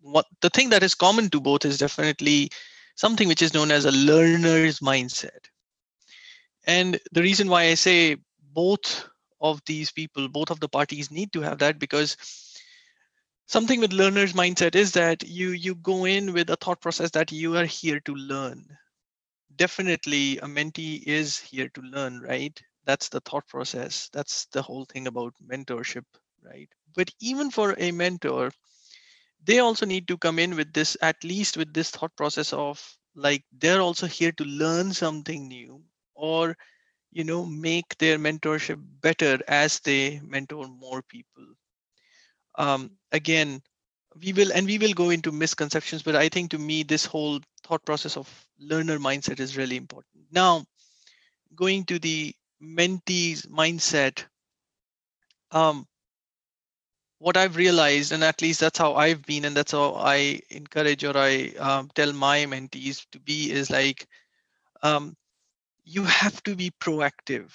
what 0.02 0.26
the 0.42 0.50
thing 0.50 0.70
that 0.70 0.84
is 0.84 0.94
common 0.94 1.30
to 1.30 1.40
both 1.40 1.64
is 1.64 1.78
definitely 1.78 2.50
something 2.96 3.30
which 3.30 3.42
is 3.42 3.54
known 3.54 3.72
as 3.72 3.86
a 3.86 3.92
learner's 3.92 4.80
mindset. 4.82 5.48
And 6.68 7.00
the 7.14 7.22
reason 7.22 7.48
why 7.48 7.64
i 7.68 7.76
say 7.76 8.18
both 8.54 9.08
of 9.42 9.62
these 9.66 9.92
people 9.92 10.28
both 10.28 10.50
of 10.50 10.60
the 10.60 10.70
parties 10.70 11.12
need 11.12 11.32
to 11.34 11.42
have 11.42 11.60
that 11.60 11.80
because 11.80 12.18
something 13.48 13.80
with 13.80 13.94
learner's 13.94 14.34
mindset 14.34 14.76
is 14.76 14.92
that 14.92 15.28
you 15.28 15.50
you 15.52 15.76
go 15.76 16.06
in 16.06 16.34
with 16.34 16.50
a 16.50 16.56
thought 16.56 16.82
process 16.82 17.12
that 17.12 17.32
you 17.32 17.58
are 17.58 17.66
here 17.66 18.00
to 18.02 18.14
learn. 18.16 18.66
Definitely 19.56 20.38
a 20.38 20.46
mentee 20.46 21.04
is 21.06 21.40
here 21.40 21.70
to 21.70 21.82
learn 21.82 22.20
right? 22.22 22.62
That's 22.86 23.10
the 23.10 23.22
thought 23.22 23.48
process. 23.48 24.10
That's 24.14 24.46
the 24.48 24.62
whole 24.62 24.86
thing 24.86 25.08
about 25.08 25.34
mentorship 25.46 26.06
right? 26.44 26.70
But 26.96 27.12
even 27.20 27.52
for 27.52 27.76
a 27.78 27.92
mentor 27.92 28.52
they 29.44 29.60
also 29.60 29.86
need 29.86 30.08
to 30.08 30.18
come 30.18 30.38
in 30.40 30.56
with 30.56 30.74
this 30.74 30.98
at 31.02 31.24
least 31.24 31.58
with 31.58 31.74
this 31.74 31.90
thought 31.92 32.16
process 32.16 32.54
of 32.54 32.82
like 33.16 33.44
they're 33.58 33.82
also 33.82 34.06
here 34.06 34.32
to 34.34 34.44
learn 34.44 34.94
something 34.94 35.48
new 35.48 35.82
or 36.14 36.56
you 37.12 37.24
know 37.24 37.46
make 37.46 37.98
their 37.98 38.18
mentorship 38.18 38.80
better 39.02 39.40
as 39.48 39.80
they 39.82 40.20
mentor 40.24 40.68
more 40.68 41.02
people. 41.02 41.46
Um, 42.56 42.92
again 43.12 43.62
we 44.22 44.34
will 44.34 44.52
and 44.54 44.66
we 44.66 44.78
will 44.78 44.94
go 44.94 45.12
into 45.12 45.32
misconceptions 45.32 46.02
but 46.04 46.16
i 46.16 46.28
think 46.30 46.52
to 46.52 46.58
me 46.58 46.84
this 46.84 47.06
whole 47.06 47.40
thought 47.64 47.86
process 47.86 48.18
of 48.18 48.28
learner 48.60 48.98
mindset 48.98 49.40
is 49.40 49.58
really 49.58 49.78
important. 49.78 50.26
Now 50.32 50.66
going 51.56 51.86
to 51.86 52.00
the 52.00 52.34
mentee's 52.62 53.44
mindset 53.44 54.24
um, 55.52 55.86
what 57.20 57.38
i've 57.38 57.56
realized 57.56 58.12
and 58.12 58.24
at 58.24 58.42
least 58.42 58.60
that's 58.60 58.80
how 58.80 58.96
i've 58.96 59.24
been 59.26 59.46
and 59.46 59.56
that's 59.56 59.72
how 59.72 59.96
i 59.96 60.40
encourage 60.50 61.04
or 61.04 61.18
i 61.18 61.52
um, 61.60 61.90
tell 61.96 62.14
my 62.14 62.46
mentees 62.46 63.06
to 63.12 63.20
be 63.20 63.52
is 63.52 63.70
like 63.70 64.08
um, 64.84 65.16
you 65.96 66.04
have 66.04 66.42
to 66.44 66.56
be 66.56 66.72
proactive. 66.80 67.52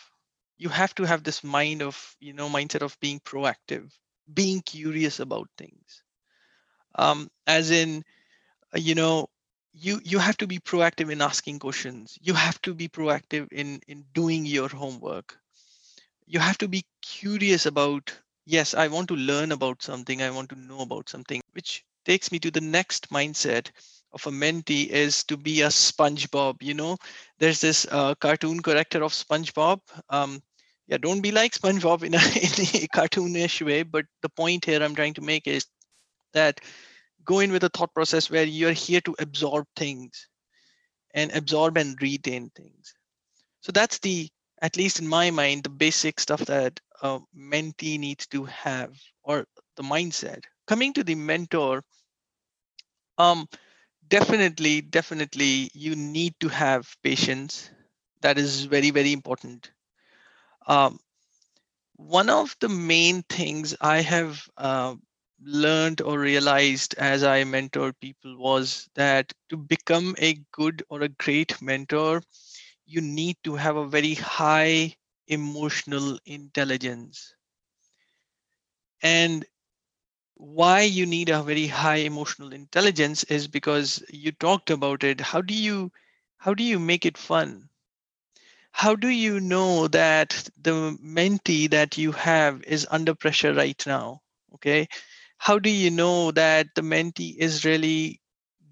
You 0.59 0.69
have 0.69 0.95
to 0.97 1.05
have 1.05 1.23
this 1.25 1.43
mind 1.45 1.83
of 1.83 2.17
you 2.21 2.33
know 2.33 2.49
mindset 2.49 2.83
of 2.83 2.99
being 3.01 3.21
proactive 3.21 3.93
being 4.33 4.63
curious 4.63 5.21
about 5.21 5.49
things. 5.59 6.03
Um, 6.97 7.31
as 7.47 7.71
in 7.71 8.05
uh, 8.75 8.79
you 8.79 8.95
know 8.95 9.29
you 9.73 10.01
you 10.05 10.19
have 10.19 10.37
to 10.39 10.47
be 10.47 10.59
proactive 10.61 11.11
in 11.13 11.23
asking 11.23 11.61
questions. 11.61 12.19
You 12.23 12.35
have 12.35 12.61
to 12.63 12.75
be 12.75 12.89
proactive 12.89 13.49
in 13.53 13.81
in 13.89 14.05
doing 14.15 14.47
your 14.47 14.69
homework. 14.69 15.39
You 16.27 16.41
have 16.41 16.59
to 16.59 16.69
be 16.69 16.85
curious 17.03 17.67
about 17.67 18.13
yes 18.47 18.75
i 18.75 18.89
want 18.89 19.09
to 19.09 19.17
learn 19.17 19.53
about 19.53 19.83
something. 19.83 20.23
I 20.23 20.31
want 20.31 20.51
to 20.51 20.57
know 20.57 20.81
about 20.81 21.09
something 21.09 21.41
which 21.53 21.85
takes 22.05 22.33
me 22.33 22.39
to 22.41 22.51
the 22.51 22.61
next 22.61 23.11
mindset 23.11 23.71
of 24.13 24.27
a 24.27 24.31
mentee 24.31 24.87
is 24.87 25.25
to 25.25 25.37
be 25.37 25.63
a 25.63 25.69
SpongeBob. 25.69 26.63
You 26.63 26.75
know, 26.75 26.97
there's 27.39 27.61
this 27.61 27.87
uh, 27.91 28.15
cartoon 28.15 28.61
character 28.63 29.03
of 29.03 29.13
SpongeBob. 29.13 29.81
Um, 30.09 30.43
yeah, 30.87 30.99
don't 30.99 31.21
be 31.21 31.33
like 31.33 31.53
SpongeBob 31.53 32.03
in 32.03 32.15
a, 32.15 32.19
in 32.79 32.85
a 32.85 32.89
cartoonish 32.89 33.65
way. 33.65 33.83
But 33.83 34.07
the 34.23 34.29
point 34.29 34.65
here 34.65 34.83
I'm 34.83 34.95
trying 34.95 35.15
to 35.15 35.21
make 35.23 35.47
is 35.47 35.67
that 36.33 36.61
go 37.25 37.41
in 37.41 37.53
with 37.53 37.65
a 37.65 37.71
thought 37.71 37.93
process 37.95 38.31
where 38.31 38.45
you're 38.45 38.73
here 38.73 39.01
to 39.03 39.17
absorb 39.19 39.67
things 39.77 40.29
and 41.15 41.33
absorb 41.33 41.77
and 41.77 42.01
retain 42.01 42.51
things. 42.55 42.95
So 43.61 43.73
that's 43.73 43.99
the, 44.01 44.29
at 44.63 44.77
least 44.77 45.01
in 45.01 45.09
my 45.09 45.31
mind, 45.31 45.65
the 45.65 45.71
basic 45.71 46.21
stuff 46.21 46.41
that 46.47 46.79
a 47.03 47.21
mentee 47.37 47.99
needs 47.99 48.27
to 48.29 48.45
have 48.45 48.95
or 49.23 49.47
the 49.77 49.83
mindset. 49.83 50.43
Coming 50.67 50.93
to 50.95 51.05
the 51.05 51.15
mentor, 51.15 51.83
um, 53.19 53.49
definitely 54.09 54.81
definitely 54.83 55.71
you 55.75 55.97
need 55.97 56.35
to 56.41 56.49
have 56.49 56.97
patience. 57.03 57.71
That 58.23 58.39
is 58.39 58.65
very 58.65 58.91
very 58.91 59.13
important. 59.13 59.73
Um, 60.67 60.99
one 61.97 62.31
of 62.31 62.55
the 62.61 62.69
main 62.69 63.23
things 63.25 63.75
i 63.81 64.01
have 64.01 64.49
uh, 64.59 64.95
learned 65.43 66.01
or 66.01 66.19
realized 66.19 66.95
as 66.99 67.25
i 67.25 67.43
mentor 67.45 67.93
people 67.95 68.37
was 68.39 68.89
that 68.95 69.33
to 69.49 69.57
become 69.57 70.15
a 70.19 70.35
good 70.53 70.83
or 70.89 71.03
a 71.03 71.09
great 71.09 71.61
mentor 71.63 72.23
you 72.87 73.01
need 73.01 73.37
to 73.45 73.55
have 73.57 73.77
a 73.77 73.87
very 73.89 74.15
high 74.15 74.95
emotional 75.29 76.19
intelligence. 76.27 77.35
And 79.03 79.45
why 80.37 80.81
you 80.83 81.07
need 81.07 81.29
a 81.29 81.43
very 81.43 81.67
high 81.67 81.97
emotional 82.11 82.53
intelligence 82.53 83.25
is 83.25 83.49
because 83.49 84.03
you 84.11 84.33
talked 84.33 84.71
about 84.71 85.03
it. 85.05 85.21
How 85.21 85.41
do 85.43 85.55
you 85.55 85.93
how 86.39 86.55
do 86.55 86.63
you 86.63 86.79
make 86.79 87.05
it 87.07 87.17
fun? 87.19 87.69
How 88.73 88.95
do 88.95 89.09
you 89.09 89.41
know 89.41 89.89
that 89.89 90.49
the 90.57 90.97
mentee 91.03 91.71
that 91.71 91.97
you 91.99 92.13
have 92.13 92.63
is 92.65 92.87
under 92.91 93.15
pressure 93.15 93.53
right 93.55 93.83
now? 93.87 94.23
Okay? 94.55 94.89
How 95.39 95.59
do 95.59 95.71
you 95.71 95.91
know 95.91 96.31
that 96.33 96.75
the 96.75 96.83
mentee 96.83 97.37
is 97.37 97.65
really 97.65 98.21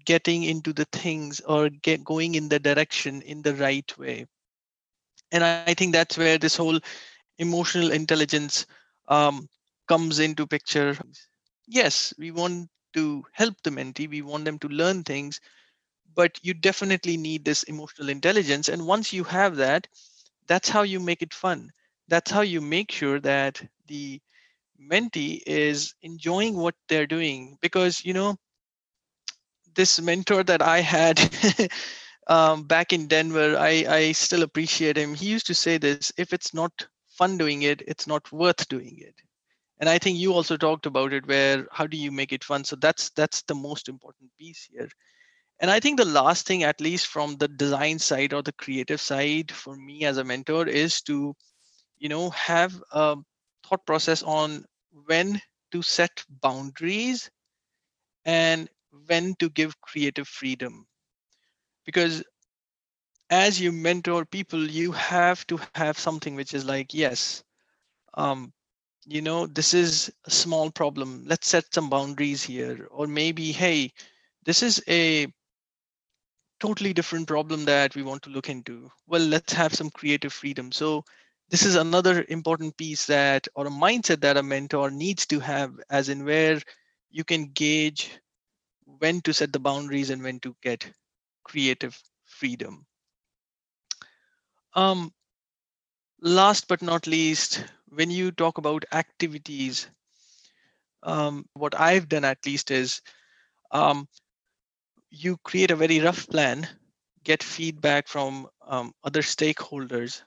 getting 0.05 0.43
into 0.43 0.73
the 0.73 0.85
things 0.85 1.39
or 1.41 1.69
get 1.69 2.03
going 2.03 2.35
in 2.35 2.49
the 2.49 2.59
direction 2.59 3.21
in 3.21 3.41
the 3.41 3.55
right 3.55 3.97
way? 3.97 4.27
And 5.31 5.43
i 5.43 5.55
think 5.55 5.73
that's 5.75 5.99
where 5.99 6.19
this 6.19 6.37
whole 6.37 6.59
emotional 7.21 7.77
intelligence 7.77 8.65
um, 9.07 9.47
comes 9.87 10.19
into 10.19 10.45
picture 10.47 10.97
yes, 11.67 12.13
we 12.17 12.31
want 12.31 12.69
to 12.93 13.23
help 13.33 13.55
the 13.63 13.69
mentee, 13.71 14.09
we 14.09 14.21
want 14.21 14.45
them 14.45 14.59
to 14.59 14.67
learn 14.67 15.03
things, 15.03 15.39
but 16.15 16.39
you 16.43 16.53
definitely 16.53 17.17
need 17.17 17.45
this 17.45 17.63
emotional 17.63 18.09
intelligence. 18.09 18.67
And 18.69 18.85
once 18.87 19.13
you 19.13 19.23
have 19.25 19.57
that, 19.57 19.87
that's 20.47 20.69
how 20.69 20.83
you 20.83 20.99
make 20.99 21.21
it 21.21 21.33
fun. 21.33 21.71
That's 22.07 22.31
how 22.31 22.41
you 22.41 22.61
make 22.61 22.91
sure 22.91 23.19
that 23.21 23.61
the 23.87 24.21
mentee 24.79 25.41
is 25.45 25.95
enjoying 26.01 26.55
what 26.57 26.75
they're 26.87 27.07
doing. 27.07 27.57
Because, 27.61 28.03
you 28.05 28.13
know, 28.13 28.37
this 29.75 29.99
mentor 30.01 30.43
that 30.43 30.61
I 30.61 30.79
had 30.81 31.19
um, 32.27 32.63
back 32.63 32.93
in 32.93 33.07
Denver, 33.07 33.57
I, 33.57 33.85
I 33.87 34.11
still 34.13 34.43
appreciate 34.43 34.97
him. 34.97 35.13
He 35.15 35.27
used 35.27 35.47
to 35.47 35.55
say 35.55 35.77
this 35.77 36.03
if 36.09 36.23
it's 36.23 36.43
not 36.43 36.71
fun 37.01 37.29
doing 37.29 37.53
it, 37.55 37.75
it's 37.79 37.99
not 37.99 38.31
worth 38.31 38.67
doing 38.67 38.97
it 38.99 39.15
and 39.79 39.89
i 39.89 39.97
think 39.97 40.17
you 40.17 40.33
also 40.33 40.57
talked 40.57 40.85
about 40.85 41.13
it 41.13 41.27
where 41.27 41.67
how 41.71 41.87
do 41.87 41.97
you 41.97 42.11
make 42.11 42.31
it 42.33 42.43
fun? 42.43 42.63
So 42.63 42.75
that's 42.75 43.09
that's 43.11 43.41
the 43.43 43.55
most 43.55 43.89
important 43.89 44.31
piece 44.37 44.67
here. 44.71 44.89
And 45.59 45.69
i 45.71 45.79
think 45.79 45.97
the 45.97 46.05
last 46.05 46.47
thing 46.47 46.63
at 46.63 46.81
least 46.81 47.07
from 47.07 47.35
the 47.37 47.47
design 47.47 47.99
side 47.99 48.33
or 48.33 48.41
the 48.41 48.53
creative 48.53 49.01
side 49.01 49.51
for 49.51 49.75
me 49.75 50.05
as 50.05 50.17
a 50.17 50.23
mentor 50.23 50.67
is 50.67 51.01
to 51.03 51.35
you 51.97 52.09
know 52.09 52.29
have 52.31 52.81
a 52.91 53.17
thought 53.67 53.85
process 53.85 54.23
on 54.23 54.65
when 55.05 55.41
to 55.71 55.81
set 55.81 56.23
boundaries 56.29 57.29
and 58.25 58.69
when 59.07 59.35
to 59.35 59.49
give 59.49 59.79
creative 59.81 60.27
freedom. 60.27 60.85
Because 61.85 62.23
as 63.29 63.59
you 63.59 63.71
mentor 63.71 64.25
people 64.25 64.69
you 64.69 64.91
have 64.91 65.45
to 65.47 65.57
have 65.57 65.85
something 65.87 66.25
which 66.25 66.43
is 66.43 66.53
like 66.53 66.83
yes 66.83 67.33
um 68.15 68.51
you 69.05 69.21
know 69.21 69.45
this 69.47 69.73
is 69.73 70.11
a 70.25 70.31
small 70.31 70.71
problem. 70.71 71.23
Let's 71.27 71.47
set 71.47 71.73
some 71.73 71.89
boundaries 71.89 72.43
here. 72.43 72.87
Or 72.91 73.07
maybe 73.07 73.51
hey 73.51 73.91
this 74.45 74.63
is 74.63 74.83
a 74.87 75.27
totally 76.59 76.93
different 76.93 77.27
problem 77.27 77.65
that 77.65 77.95
we 77.95 78.01
want 78.03 78.23
to 78.23 78.29
look 78.29 78.49
into. 78.49 78.89
Well 79.07 79.21
let's 79.21 79.53
have 79.53 79.73
some 79.73 79.89
creative 79.89 80.33
freedom. 80.33 80.71
So 80.71 81.03
this 81.49 81.63
is 81.63 81.75
another 81.75 82.25
important 82.29 82.77
piece 82.77 83.05
that 83.07 83.47
or 83.55 83.67
a 83.67 83.71
mindset 83.71 84.21
that 84.21 84.37
a 84.37 84.43
mentor 84.43 84.89
needs 84.89 85.25
to 85.27 85.39
have 85.39 85.73
as 85.89 86.09
in 86.09 86.25
where 86.25 86.61
you 87.11 87.23
can 87.23 87.51
gauge 87.51 88.09
when 88.85 89.21
to 89.21 89.33
set 89.33 89.51
the 89.53 89.59
boundaries 89.59 90.09
and 90.09 90.23
when 90.23 90.39
to 90.41 90.55
get 90.61 90.91
creative 91.43 91.99
freedom. 92.25 92.85
Um 94.75 95.11
last 96.21 96.67
but 96.67 96.81
not 96.81 97.05
least 97.07 97.63
when 97.95 98.11
you 98.11 98.31
talk 98.31 98.57
about 98.57 98.85
activities 98.91 99.87
um, 101.03 101.45
what 101.53 101.79
i've 101.79 102.07
done 102.09 102.25
at 102.25 102.45
least 102.45 102.71
is 102.71 103.01
um, 103.71 104.07
you 105.11 105.37
create 105.43 105.71
a 105.71 105.75
very 105.75 105.99
rough 105.99 106.27
plan 106.29 106.67
get 107.23 107.41
feedback 107.43 108.07
from 108.07 108.47
um, 108.67 108.93
other 109.03 109.21
stakeholders. 109.21 110.21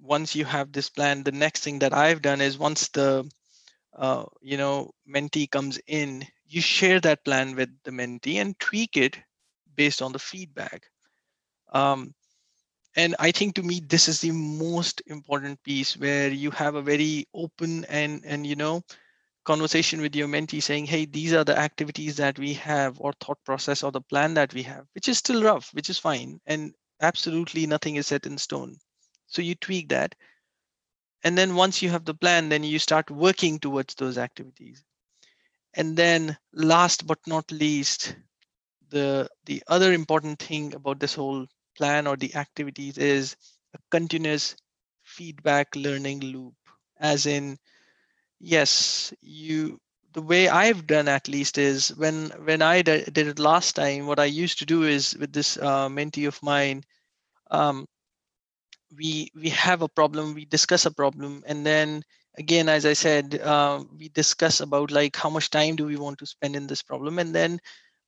Once 0.00 0.34
you 0.34 0.44
have 0.46 0.72
this 0.72 0.88
plan 0.88 1.22
the 1.22 1.32
next 1.32 1.62
thing 1.64 1.80
that 1.80 1.92
i've 1.94 2.22
done 2.22 2.40
is 2.40 2.58
once 2.58 2.88
the 2.88 3.30
uh, 3.96 4.24
you 4.40 4.56
know 4.56 4.90
mentee 5.08 5.50
comes 5.50 5.78
in 5.86 6.26
you 6.46 6.60
share 6.60 7.00
that 7.00 7.24
plan 7.24 7.54
with 7.56 7.70
the 7.84 7.90
mentee 7.90 8.36
and 8.36 8.58
tweak 8.58 8.96
it 8.96 9.18
based 9.76 10.02
on 10.02 10.12
the 10.12 10.18
feedback. 10.18 10.86
Um, 11.72 12.14
and 12.96 13.14
i 13.18 13.30
think 13.30 13.54
to 13.54 13.62
me 13.62 13.80
this 13.80 14.08
is 14.08 14.20
the 14.20 14.30
most 14.32 15.02
important 15.06 15.62
piece 15.62 15.96
where 15.96 16.28
you 16.30 16.50
have 16.50 16.74
a 16.74 16.82
very 16.82 17.26
open 17.34 17.84
and 17.86 18.24
and 18.24 18.46
you 18.46 18.56
know 18.56 18.82
conversation 19.44 20.00
with 20.00 20.14
your 20.14 20.28
mentee 20.28 20.62
saying 20.62 20.84
hey 20.86 21.04
these 21.06 21.32
are 21.32 21.44
the 21.44 21.58
activities 21.58 22.16
that 22.16 22.38
we 22.38 22.52
have 22.52 23.00
or 23.00 23.12
thought 23.20 23.38
process 23.44 23.82
or 23.82 23.90
the 23.90 24.00
plan 24.00 24.34
that 24.34 24.52
we 24.54 24.62
have 24.62 24.86
which 24.94 25.08
is 25.08 25.18
still 25.18 25.42
rough 25.42 25.70
which 25.72 25.88
is 25.90 25.98
fine 25.98 26.40
and 26.46 26.74
absolutely 27.00 27.66
nothing 27.66 27.96
is 27.96 28.06
set 28.06 28.26
in 28.26 28.38
stone. 28.38 28.76
So 29.26 29.42
you 29.42 29.54
tweak 29.54 29.88
that. 29.88 30.14
And 31.22 31.36
then 31.36 31.54
once 31.54 31.82
you 31.82 31.90
have 31.90 32.04
the 32.04 32.14
plan 32.14 32.48
then 32.48 32.64
you 32.64 32.78
start 32.78 33.10
working 33.10 33.58
towards 33.58 33.94
those 33.94 34.18
activities. 34.18 34.82
And 35.74 35.96
then 35.96 36.36
last 36.52 37.06
but 37.06 37.18
not 37.26 37.50
least 37.52 38.16
the 38.88 39.28
the 39.44 39.62
other 39.68 39.92
important 39.92 40.38
thing 40.40 40.74
about 40.74 40.98
this 40.98 41.14
whole 41.14 41.46
plan 41.80 42.06
or 42.06 42.16
the 42.16 42.34
activities 42.36 42.98
is 42.98 43.36
a 43.74 43.80
continuous 43.90 44.56
feedback 45.02 45.76
learning 45.76 46.20
loop. 46.20 46.54
As 47.00 47.26
in 47.26 47.58
yes 48.40 49.12
you 49.20 49.80
the 50.12 50.22
way 50.22 50.48
i've 50.48 50.86
done 50.86 51.08
at 51.08 51.28
least 51.28 51.58
is 51.58 51.88
when 51.96 52.30
when 52.44 52.62
i 52.62 52.82
did 52.82 53.18
it 53.18 53.38
last 53.38 53.76
time 53.76 54.06
what 54.06 54.18
i 54.18 54.24
used 54.24 54.58
to 54.58 54.66
do 54.66 54.82
is 54.84 55.16
with 55.18 55.32
this 55.32 55.56
uh, 55.58 55.88
mentee 55.88 56.28
of 56.28 56.42
mine 56.42 56.82
um, 57.50 57.86
we 58.96 59.30
we 59.34 59.48
have 59.50 59.82
a 59.82 59.88
problem 59.88 60.34
we 60.34 60.44
discuss 60.44 60.86
a 60.86 60.90
problem 60.90 61.42
and 61.46 61.64
then 61.66 62.02
again 62.38 62.68
as 62.68 62.86
i 62.86 62.92
said 62.92 63.40
uh, 63.40 63.82
we 63.98 64.08
discuss 64.10 64.60
about 64.60 64.90
like 64.90 65.16
how 65.16 65.30
much 65.30 65.50
time 65.50 65.76
do 65.76 65.86
we 65.86 65.96
want 65.96 66.18
to 66.18 66.26
spend 66.26 66.56
in 66.56 66.66
this 66.66 66.82
problem 66.82 67.18
and 67.18 67.34
then 67.34 67.58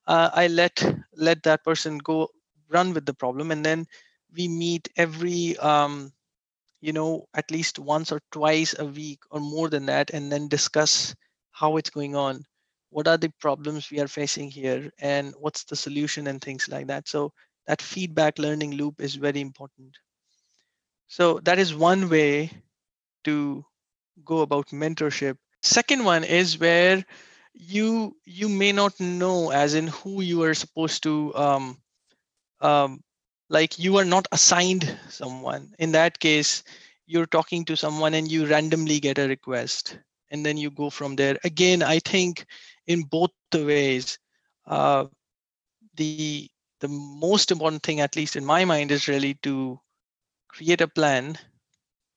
uh, 0.08 0.30
i 0.34 0.48
let 0.48 0.82
let 1.16 1.42
that 1.44 1.64
person 1.64 1.98
go 1.98 2.28
run 2.72 2.94
with 2.94 3.06
the 3.06 3.14
problem 3.14 3.50
and 3.50 3.64
then 3.64 3.86
we 4.34 4.48
meet 4.48 4.88
every 4.96 5.56
um, 5.58 6.12
you 6.80 6.92
know 6.92 7.26
at 7.34 7.50
least 7.50 7.78
once 7.78 8.12
or 8.12 8.20
twice 8.32 8.74
a 8.78 8.84
week 8.84 9.20
or 9.30 9.40
more 9.40 9.68
than 9.70 9.86
that 9.86 10.10
and 10.10 10.30
then 10.32 10.48
discuss 10.48 11.14
how 11.52 11.76
it's 11.76 11.90
going 11.90 12.16
on. 12.16 12.44
What 12.90 13.08
are 13.08 13.16
the 13.18 13.32
problems 13.40 13.90
we 13.90 14.00
are 14.00 14.08
facing 14.08 14.50
here 14.50 14.90
and 15.00 15.34
what's 15.38 15.64
the 15.64 15.76
solution 15.76 16.26
and 16.26 16.40
things 16.40 16.68
like 16.68 16.88
that. 16.88 17.08
So 17.08 17.32
that 17.66 17.80
feedback 17.82 18.38
learning 18.38 18.72
loop 18.72 19.00
is 19.00 19.14
very 19.14 19.40
important. 19.40 19.96
So 21.08 21.38
that 21.44 21.58
is 21.58 21.74
one 21.74 22.08
way 22.08 22.50
to 23.24 23.64
go 24.24 24.40
about 24.40 24.68
mentorship. 24.68 25.38
Second 25.62 26.04
one 26.04 26.24
is 26.24 26.58
where 26.58 27.04
you 27.54 28.16
you 28.24 28.48
may 28.48 28.72
not 28.72 28.98
know 29.00 29.50
as 29.50 29.74
in 29.74 29.88
who 29.88 30.22
you 30.22 30.42
are 30.42 30.54
supposed 30.54 31.02
to 31.04 31.34
um, 31.36 31.82
um, 32.62 33.02
like 33.50 33.78
you 33.78 33.98
are 33.98 34.04
not 34.04 34.28
assigned 34.32 34.84
someone. 35.10 35.74
In 35.78 35.92
that 35.92 36.20
case 36.20 36.64
you're 37.06 37.26
talking 37.26 37.64
to 37.66 37.76
someone 37.76 38.14
and 38.14 38.30
you 38.30 38.46
randomly 38.46 39.00
get 39.00 39.18
a 39.18 39.28
request 39.28 39.98
and 40.30 40.46
then 40.46 40.58
you 40.58 40.70
go 40.70 40.90
from 40.90 41.16
there. 41.16 41.38
Again 41.44 41.82
i 41.82 42.00
think 42.00 42.46
in 42.86 43.02
both 43.04 43.30
the 43.52 43.64
ways 43.66 44.18
uh, 44.66 45.06
the 45.96 46.48
the 46.80 46.88
most 46.88 47.50
important 47.50 47.82
thing 47.82 48.00
at 48.00 48.16
least 48.16 48.36
in 48.36 48.44
my 48.44 48.64
mind 48.64 48.90
is 48.90 49.08
really 49.08 49.34
to 49.42 49.78
create 50.48 50.80
a 50.80 50.88
plan 50.88 51.38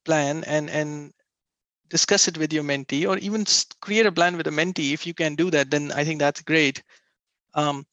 plan 0.05 0.43
and 0.45 0.69
and 0.69 1.13
discuss 1.89 2.27
it 2.27 2.37
with 2.37 2.53
your 2.53 2.63
mentee 2.63 3.07
or 3.07 3.17
even 3.17 3.45
create 3.81 4.05
a 4.05 4.11
plan 4.11 4.37
with 4.37 4.47
a 4.47 4.51
mentee. 4.51 4.93
If 4.93 5.05
you 5.07 5.13
can 5.13 5.35
do 5.35 5.49
that 5.51 5.69
then 5.71 5.91
i 5.91 6.03
think 6.03 6.19
that's 6.19 6.41
great. 6.41 6.83
Um, 7.53 7.85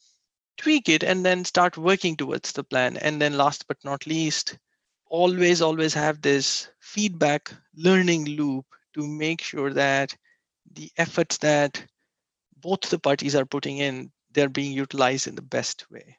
tweak 0.63 0.89
it 0.89 1.03
and 1.03 1.27
then 1.27 1.45
start 1.45 1.77
working 1.77 2.17
towards 2.17 2.53
the 2.53 2.63
plan. 2.63 2.97
And 2.97 3.21
then 3.21 3.37
last 3.37 3.67
but 3.67 3.79
not 3.85 4.07
least 4.07 4.59
always 5.07 5.61
always 5.61 5.93
have 5.93 6.23
this 6.23 6.69
feedback 6.81 7.53
learning 7.77 8.25
loop 8.25 8.65
to 8.95 9.07
make 9.07 9.43
sure 9.43 9.73
that 9.75 10.17
the 10.75 10.91
efforts 10.97 11.39
that 11.39 11.85
both 12.63 12.89
the 12.89 12.99
parties 12.99 13.35
are 13.35 13.45
putting 13.45 13.79
in 13.79 14.11
they're 14.33 14.49
being 14.49 14.73
utilized 14.73 15.27
in 15.27 15.35
the 15.35 15.43
best 15.43 15.91
way. 15.91 16.17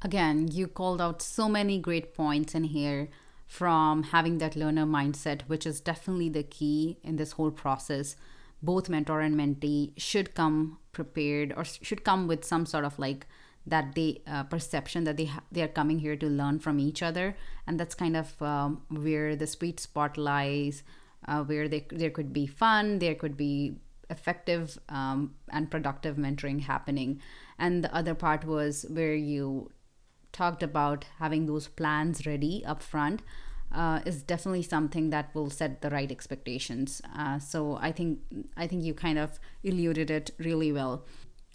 Again 0.00 0.48
you 0.50 0.66
called 0.66 1.00
out 1.00 1.20
so 1.20 1.48
many 1.48 1.78
great 1.78 2.14
points 2.14 2.54
in 2.54 2.64
here 2.64 3.08
from 3.46 4.04
having 4.04 4.38
that 4.38 4.56
learner 4.56 4.86
mindset 4.86 5.42
which 5.42 5.66
is 5.66 5.80
definitely 5.80 6.30
the 6.30 6.42
key 6.42 6.98
in 7.02 7.16
this 7.16 7.32
whole 7.32 7.50
process. 7.50 8.16
Both 8.62 8.88
mentor 8.88 9.20
and 9.20 9.36
mentee 9.36 9.92
should 9.98 10.34
come 10.34 10.78
prepared 10.92 11.52
or 11.54 11.64
should 11.64 12.04
come 12.04 12.26
with 12.26 12.44
some 12.44 12.64
sort 12.64 12.86
of 12.86 12.98
like 12.98 13.26
that 13.66 13.94
they 13.94 14.22
uh, 14.26 14.44
perception 14.44 15.04
that 15.04 15.16
they 15.16 15.26
ha- 15.26 15.42
they 15.50 15.62
are 15.62 15.68
coming 15.68 15.98
here 15.98 16.16
to 16.16 16.26
learn 16.26 16.58
from 16.58 16.78
each 16.78 17.02
other 17.02 17.36
and 17.66 17.80
that's 17.80 17.94
kind 17.94 18.16
of 18.16 18.40
um, 18.40 18.82
where 18.88 19.34
the 19.34 19.46
sweet 19.46 19.80
spot 19.80 20.16
lies 20.16 20.82
uh, 21.26 21.42
where 21.42 21.68
they, 21.68 21.86
there 21.90 22.10
could 22.10 22.32
be 22.32 22.46
fun 22.46 22.98
there 22.98 23.14
could 23.14 23.36
be 23.36 23.76
effective 24.08 24.78
um, 24.88 25.34
and 25.50 25.70
productive 25.70 26.16
mentoring 26.16 26.60
happening 26.60 27.20
and 27.58 27.82
the 27.82 27.94
other 27.94 28.14
part 28.14 28.44
was 28.44 28.86
where 28.88 29.14
you 29.14 29.70
talked 30.32 30.62
about 30.62 31.06
having 31.18 31.46
those 31.46 31.66
plans 31.66 32.26
ready 32.26 32.64
up 32.64 32.82
front 32.82 33.22
uh, 33.72 34.00
is 34.06 34.22
definitely 34.22 34.62
something 34.62 35.10
that 35.10 35.34
will 35.34 35.50
set 35.50 35.82
the 35.82 35.90
right 35.90 36.10
expectations. 36.10 37.02
Uh, 37.16 37.38
so 37.38 37.76
I 37.80 37.92
think 37.92 38.20
I 38.56 38.66
think 38.66 38.84
you 38.84 38.94
kind 38.94 39.18
of 39.18 39.40
eluded 39.64 40.10
it 40.10 40.30
really 40.38 40.72
well. 40.72 41.04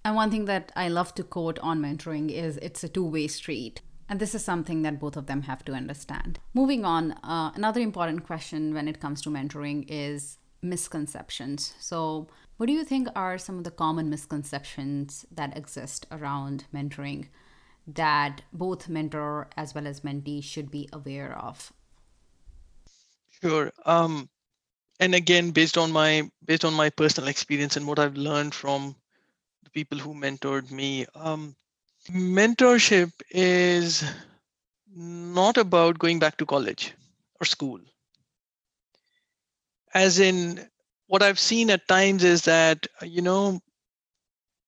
And 0.03 0.15
one 0.15 0.31
thing 0.31 0.45
that 0.45 0.71
I 0.75 0.87
love 0.87 1.13
to 1.15 1.23
quote 1.23 1.59
on 1.59 1.79
mentoring 1.79 2.31
is 2.31 2.57
it's 2.57 2.83
a 2.83 2.89
two 2.89 3.05
way 3.05 3.27
street. 3.27 3.81
And 4.09 4.19
this 4.19 4.35
is 4.35 4.43
something 4.43 4.81
that 4.81 4.99
both 4.99 5.15
of 5.15 5.27
them 5.27 5.43
have 5.43 5.63
to 5.65 5.73
understand. 5.73 6.39
Moving 6.53 6.83
on, 6.83 7.13
uh, 7.23 7.51
another 7.55 7.79
important 7.79 8.25
question 8.25 8.73
when 8.73 8.87
it 8.87 8.99
comes 8.99 9.21
to 9.21 9.29
mentoring 9.29 9.85
is 9.87 10.37
misconceptions. 10.61 11.73
So, 11.79 12.27
what 12.57 12.65
do 12.65 12.73
you 12.73 12.83
think 12.83 13.07
are 13.15 13.37
some 13.37 13.57
of 13.57 13.63
the 13.63 13.71
common 13.71 14.09
misconceptions 14.09 15.25
that 15.31 15.55
exist 15.57 16.05
around 16.11 16.65
mentoring 16.73 17.29
that 17.87 18.41
both 18.53 18.89
mentor 18.89 19.49
as 19.57 19.73
well 19.73 19.87
as 19.87 20.01
mentee 20.01 20.43
should 20.43 20.69
be 20.69 20.89
aware 20.93 21.35
of? 21.37 21.71
Sure. 23.41 23.71
Um, 23.85 24.29
and 24.99 25.15
again, 25.15 25.51
based 25.51 25.77
on 25.77 25.91
my 25.91 26.29
based 26.45 26.65
on 26.65 26.73
my 26.73 26.89
personal 26.89 27.29
experience 27.29 27.77
and 27.77 27.87
what 27.87 27.97
I've 27.97 28.17
learned 28.17 28.53
from 28.53 28.95
people 29.73 29.97
who 29.97 30.13
mentored 30.13 30.71
me. 30.71 31.05
Um, 31.15 31.55
mentorship 32.09 33.11
is 33.29 34.03
not 34.93 35.57
about 35.57 35.99
going 35.99 36.19
back 36.19 36.37
to 36.37 36.45
college 36.45 36.93
or 37.39 37.45
school. 37.45 37.79
As 39.93 40.19
in, 40.19 40.69
what 41.07 41.23
I've 41.23 41.39
seen 41.39 41.69
at 41.69 41.87
times 41.87 42.23
is 42.23 42.43
that, 42.43 42.87
you 43.03 43.21
know, 43.21 43.61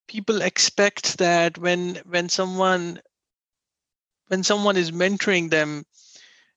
people 0.08 0.42
expect 0.42 1.18
that 1.18 1.58
when 1.58 1.96
when 2.06 2.30
someone 2.30 3.00
when 4.28 4.44
someone 4.44 4.78
is 4.78 4.92
mentoring 4.92 5.50
them 5.50 5.86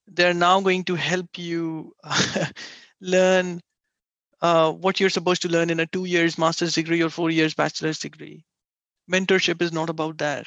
they're 0.09 0.35
now 0.35 0.61
going 0.61 0.85
to 0.85 0.95
help 0.95 1.39
you 1.39 1.93
learn 3.01 3.61
uh, 4.43 4.73
what 4.73 5.01
you're 5.01 5.11
supposed 5.11 5.43
to 5.43 5.49
learn 5.49 5.71
in 5.71 5.81
a 5.81 5.87
two 5.87 6.05
years 6.05 6.39
master's 6.39 6.75
degree 6.75 7.03
or 7.03 7.11
four 7.11 7.31
years 7.31 7.55
bachelor's 7.55 7.99
degree. 7.99 8.45
Mentorship 9.11 9.63
is 9.63 9.73
not 9.73 9.91
about 9.91 10.19
that. 10.19 10.47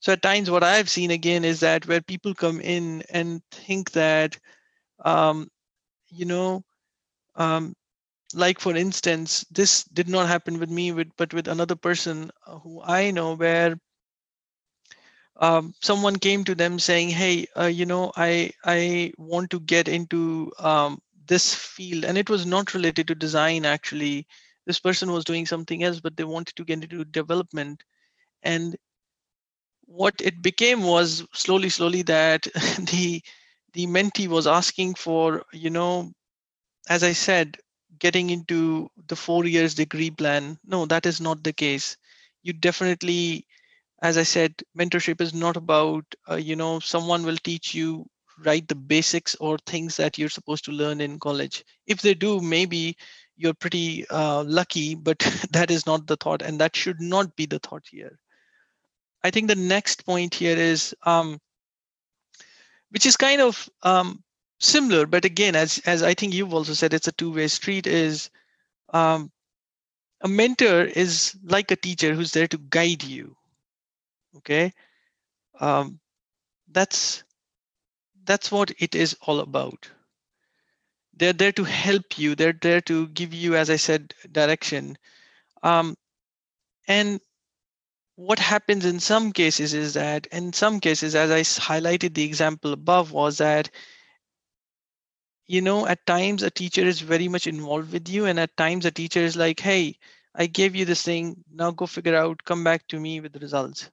So 0.00 0.12
at 0.12 0.22
times 0.22 0.50
what 0.50 0.62
i've 0.64 0.88
seen 0.88 1.10
again 1.10 1.44
is 1.44 1.60
that 1.60 1.86
where 1.86 2.00
people 2.00 2.34
come 2.34 2.60
in 2.60 3.02
and 3.10 3.42
think 3.50 3.92
that 3.92 4.38
um, 5.04 5.48
you 6.08 6.24
know 6.26 6.64
um, 7.36 7.74
like 8.34 8.60
for 8.60 8.74
instance 8.76 9.44
this 9.50 9.84
did 9.84 10.08
not 10.08 10.28
happen 10.28 10.58
with 10.58 10.70
me 10.70 10.92
with 10.92 11.10
but 11.16 11.32
with 11.34 11.48
another 11.48 11.76
person 11.76 12.30
uh, 12.46 12.58
who 12.58 12.82
i 12.82 13.10
know 13.10 13.34
where 13.34 13.76
um, 15.36 15.74
someone 15.82 16.16
came 16.16 16.44
to 16.44 16.54
them 16.54 16.78
saying 16.78 17.08
hey 17.10 17.46
uh, 17.58 17.66
you 17.66 17.86
know 17.86 18.12
i 18.16 18.50
i 18.64 19.12
want 19.18 19.50
to 19.50 19.60
get 19.60 19.88
into 19.88 20.52
um, 20.58 20.98
this 21.28 21.54
field 21.54 22.04
and 22.04 22.18
it 22.18 22.30
was 22.30 22.46
not 22.46 22.74
related 22.74 23.08
to 23.08 23.14
design 23.14 23.64
actually. 23.66 24.26
This 24.66 24.80
person 24.80 25.12
was 25.12 25.24
doing 25.24 25.46
something 25.46 25.82
else 25.84 26.00
but 26.00 26.16
they 26.16 26.24
wanted 26.24 26.56
to 26.56 26.64
get 26.64 26.82
into 26.84 27.04
development. 27.04 27.82
And 28.42 28.76
what 29.86 30.14
it 30.20 30.42
became 30.42 30.82
was 30.82 31.24
slowly 31.32 31.68
slowly 31.68 32.02
that 32.02 32.42
the 32.92 33.22
the 33.72 33.86
mentee 33.86 34.28
was 34.28 34.46
asking 34.46 34.94
for 34.94 35.44
you 35.52 35.70
know 35.70 36.12
as 36.88 37.02
i 37.02 37.12
said 37.12 37.56
getting 37.98 38.30
into 38.30 38.88
the 39.08 39.16
four 39.16 39.44
years 39.46 39.74
degree 39.74 40.10
plan. 40.10 40.58
No 40.64 40.86
that 40.86 41.06
is 41.06 41.20
not 41.20 41.42
the 41.44 41.52
case. 41.52 41.96
You 42.42 42.52
definitely 42.52 43.46
as 44.02 44.18
i 44.18 44.22
said 44.24 44.54
mentorship 44.78 45.20
is 45.20 45.34
not 45.34 45.56
about 45.56 46.04
uh, 46.30 46.36
you 46.36 46.56
know 46.56 46.80
someone 46.80 47.24
will 47.24 47.38
teach 47.42 47.74
you 47.74 48.06
right 48.44 48.68
the 48.68 48.74
basics 48.74 49.34
or 49.36 49.58
things 49.66 49.96
that 49.96 50.18
you're 50.18 50.28
supposed 50.28 50.64
to 50.64 50.72
learn 50.72 51.00
in 51.00 51.18
college 51.18 51.64
if 51.86 52.02
they 52.02 52.14
do 52.14 52.40
maybe 52.40 52.96
you're 53.36 53.54
pretty 53.54 54.06
uh, 54.08 54.42
lucky 54.46 54.94
but 54.94 55.18
that 55.50 55.70
is 55.70 55.86
not 55.86 56.06
the 56.06 56.16
thought 56.16 56.42
and 56.42 56.60
that 56.60 56.76
should 56.76 57.00
not 57.00 57.34
be 57.36 57.46
the 57.46 57.58
thought 57.60 57.84
here 57.90 58.18
I 59.26 59.30
think 59.30 59.48
the 59.48 59.56
next 59.56 60.06
point 60.06 60.36
here 60.36 60.56
is, 60.56 60.94
um, 61.02 61.40
which 62.90 63.06
is 63.06 63.16
kind 63.16 63.40
of 63.40 63.68
um, 63.82 64.22
similar, 64.60 65.04
but 65.04 65.24
again, 65.24 65.56
as 65.56 65.80
as 65.84 66.04
I 66.04 66.14
think 66.14 66.32
you've 66.32 66.54
also 66.54 66.74
said, 66.74 66.94
it's 66.94 67.08
a 67.08 67.12
two-way 67.12 67.48
street. 67.48 67.88
Is 67.88 68.30
um, 68.94 69.32
a 70.20 70.28
mentor 70.28 70.84
is 70.84 71.36
like 71.42 71.72
a 71.72 71.76
teacher 71.76 72.14
who's 72.14 72.30
there 72.30 72.46
to 72.46 72.58
guide 72.70 73.02
you. 73.02 73.36
Okay, 74.36 74.72
um, 75.58 75.98
that's 76.70 77.24
that's 78.26 78.50
what 78.52 78.72
it 78.78 78.94
is 78.94 79.16
all 79.22 79.40
about. 79.40 79.90
They're 81.14 81.32
there 81.32 81.52
to 81.52 81.64
help 81.64 82.18
you. 82.18 82.34
They're 82.34 82.52
there 82.60 82.80
to 82.82 83.08
give 83.08 83.32
you, 83.32 83.56
as 83.56 83.70
I 83.70 83.76
said, 83.76 84.12
direction. 84.32 84.98
Um, 85.62 85.96
and 86.86 87.20
what 88.16 88.38
happens 88.38 88.84
in 88.86 88.98
some 88.98 89.30
cases 89.32 89.74
is 89.74 89.94
that 89.94 90.26
in 90.26 90.52
some 90.52 90.80
cases 90.80 91.14
as 91.14 91.30
i 91.30 91.40
highlighted 91.40 92.14
the 92.14 92.24
example 92.24 92.72
above 92.72 93.12
was 93.12 93.38
that 93.38 93.70
you 95.46 95.60
know 95.60 95.86
at 95.86 96.04
times 96.06 96.42
a 96.42 96.50
teacher 96.50 96.80
is 96.82 97.00
very 97.00 97.28
much 97.28 97.46
involved 97.46 97.92
with 97.92 98.08
you 98.08 98.24
and 98.24 98.40
at 98.40 98.56
times 98.56 98.86
a 98.86 98.90
teacher 98.90 99.20
is 99.20 99.36
like 99.36 99.60
hey 99.60 99.94
i 100.34 100.46
gave 100.46 100.74
you 100.74 100.86
this 100.86 101.02
thing 101.02 101.36
now 101.52 101.70
go 101.70 101.86
figure 101.86 102.16
out 102.16 102.42
come 102.44 102.64
back 102.64 102.86
to 102.88 102.98
me 102.98 103.20
with 103.20 103.32
the 103.32 103.38
results 103.38 103.90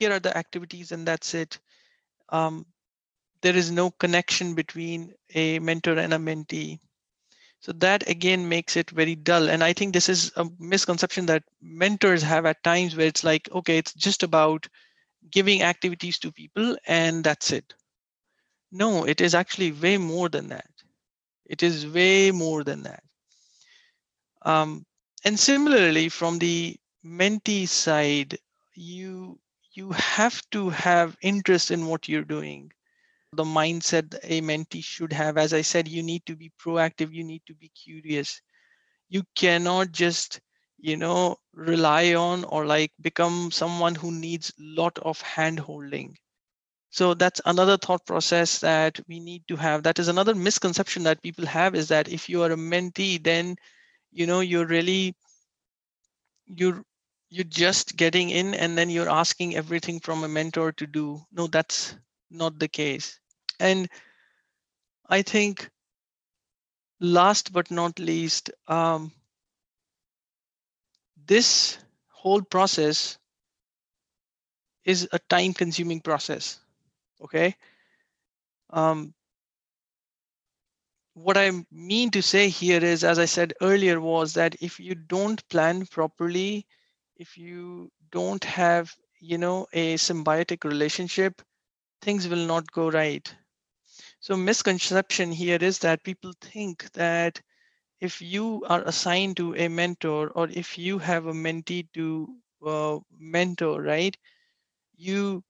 here 0.00 0.12
are 0.12 0.20
the 0.20 0.36
activities 0.36 0.90
and 0.90 1.06
that's 1.06 1.32
it 1.34 1.58
um, 2.30 2.66
there 3.42 3.56
is 3.56 3.70
no 3.70 3.90
connection 3.90 4.54
between 4.54 5.14
a 5.34 5.58
mentor 5.58 5.98
and 5.98 6.12
a 6.14 6.18
mentee 6.18 6.80
so 7.60 7.72
that 7.72 8.08
again 8.08 8.48
makes 8.48 8.74
it 8.76 8.90
very 8.90 9.14
dull. 9.14 9.50
And 9.50 9.62
I 9.62 9.74
think 9.74 9.92
this 9.92 10.08
is 10.08 10.32
a 10.36 10.48
misconception 10.58 11.26
that 11.26 11.44
mentors 11.60 12.22
have 12.22 12.46
at 12.46 12.62
times 12.64 12.96
where 12.96 13.06
it's 13.06 13.22
like, 13.22 13.50
okay, 13.52 13.76
it's 13.76 13.92
just 13.92 14.22
about 14.22 14.66
giving 15.30 15.62
activities 15.62 16.18
to 16.20 16.32
people 16.32 16.76
and 16.86 17.22
that's 17.22 17.52
it. 17.52 17.74
No, 18.72 19.04
it 19.04 19.20
is 19.20 19.34
actually 19.34 19.72
way 19.72 19.98
more 19.98 20.30
than 20.30 20.48
that. 20.48 20.70
It 21.44 21.62
is 21.62 21.86
way 21.86 22.30
more 22.30 22.64
than 22.64 22.82
that. 22.84 23.02
Um, 24.42 24.86
and 25.24 25.38
similarly, 25.38 26.08
from 26.08 26.38
the 26.38 26.76
mentee 27.04 27.68
side, 27.68 28.38
you 28.74 29.38
you 29.72 29.92
have 29.92 30.40
to 30.50 30.70
have 30.70 31.16
interest 31.20 31.70
in 31.70 31.86
what 31.86 32.08
you're 32.08 32.24
doing 32.24 32.72
the 33.32 33.44
mindset 33.44 34.18
a 34.24 34.40
mentee 34.40 34.82
should 34.84 35.12
have. 35.12 35.36
As 35.38 35.52
I 35.52 35.62
said, 35.62 35.88
you 35.88 36.02
need 36.02 36.26
to 36.26 36.36
be 36.36 36.50
proactive, 36.60 37.12
you 37.12 37.24
need 37.24 37.42
to 37.46 37.54
be 37.54 37.68
curious. 37.70 38.40
You 39.08 39.22
cannot 39.36 39.92
just, 39.92 40.40
you 40.78 40.96
know, 40.96 41.36
rely 41.54 42.14
on 42.14 42.44
or 42.44 42.66
like 42.66 42.92
become 43.00 43.50
someone 43.50 43.94
who 43.94 44.12
needs 44.12 44.50
a 44.50 44.62
lot 44.62 44.98
of 45.00 45.20
hand 45.20 45.58
holding. 45.60 46.16
So 46.90 47.14
that's 47.14 47.40
another 47.46 47.76
thought 47.76 48.04
process 48.06 48.58
that 48.60 49.00
we 49.08 49.20
need 49.20 49.44
to 49.48 49.56
have. 49.56 49.82
That 49.84 49.98
is 49.98 50.08
another 50.08 50.34
misconception 50.34 51.04
that 51.04 51.22
people 51.22 51.46
have 51.46 51.74
is 51.74 51.88
that 51.88 52.08
if 52.08 52.28
you 52.28 52.42
are 52.42 52.50
a 52.52 52.56
mentee, 52.56 53.22
then 53.22 53.56
you 54.10 54.26
know 54.26 54.40
you're 54.40 54.66
really 54.66 55.14
you're 56.46 56.82
you're 57.30 57.44
just 57.44 57.96
getting 57.96 58.30
in 58.30 58.54
and 58.54 58.76
then 58.76 58.90
you're 58.90 59.08
asking 59.08 59.54
everything 59.56 60.00
from 60.00 60.24
a 60.24 60.28
mentor 60.28 60.72
to 60.72 60.86
do. 60.86 61.22
No, 61.32 61.46
that's 61.46 61.94
not 62.30 62.58
the 62.58 62.68
case. 62.68 63.18
And 63.58 63.88
I 65.08 65.22
think 65.22 65.70
last 67.00 67.52
but 67.52 67.70
not 67.70 67.98
least, 67.98 68.50
um, 68.68 69.12
this 71.26 71.78
whole 72.08 72.42
process 72.42 73.18
is 74.84 75.08
a 75.12 75.18
time 75.18 75.52
consuming 75.54 76.00
process. 76.00 76.60
Okay. 77.22 77.54
Um, 78.70 79.14
what 81.14 81.36
I 81.36 81.50
mean 81.70 82.10
to 82.12 82.22
say 82.22 82.48
here 82.48 82.82
is, 82.82 83.04
as 83.04 83.18
I 83.18 83.24
said 83.26 83.52
earlier, 83.60 84.00
was 84.00 84.34
that 84.34 84.56
if 84.60 84.80
you 84.80 84.94
don't 84.94 85.46
plan 85.48 85.86
properly, 85.86 86.66
if 87.16 87.36
you 87.36 87.90
don't 88.10 88.42
have, 88.44 88.94
you 89.20 89.36
know, 89.38 89.66
a 89.72 89.94
symbiotic 89.96 90.64
relationship, 90.64 91.42
things 92.02 92.28
will 92.28 92.46
not 92.46 92.70
go 92.72 92.90
right. 92.90 93.34
So 94.20 94.36
misconception 94.36 95.32
here 95.32 95.58
is 95.60 95.80
that 95.80 96.04
people 96.04 96.32
think 96.40 96.90
that 96.92 97.40
if 98.00 98.22
you 98.22 98.64
are 98.68 98.82
assigned 98.82 99.36
to 99.38 99.54
a 99.56 99.68
mentor 99.68 100.30
or 100.30 100.48
if 100.50 100.78
you 100.78 100.98
have 100.98 101.26
a 101.26 101.32
mentee 101.32 101.88
to 101.94 102.36
uh, 102.66 102.98
mentor, 103.18 103.82
right? 103.82 104.16
You, 104.96 105.44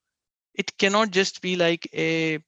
it 0.54 0.76
cannot 0.78 1.10
just 1.12 1.42
be 1.42 1.56
like 1.56 1.88
a, 1.94 2.38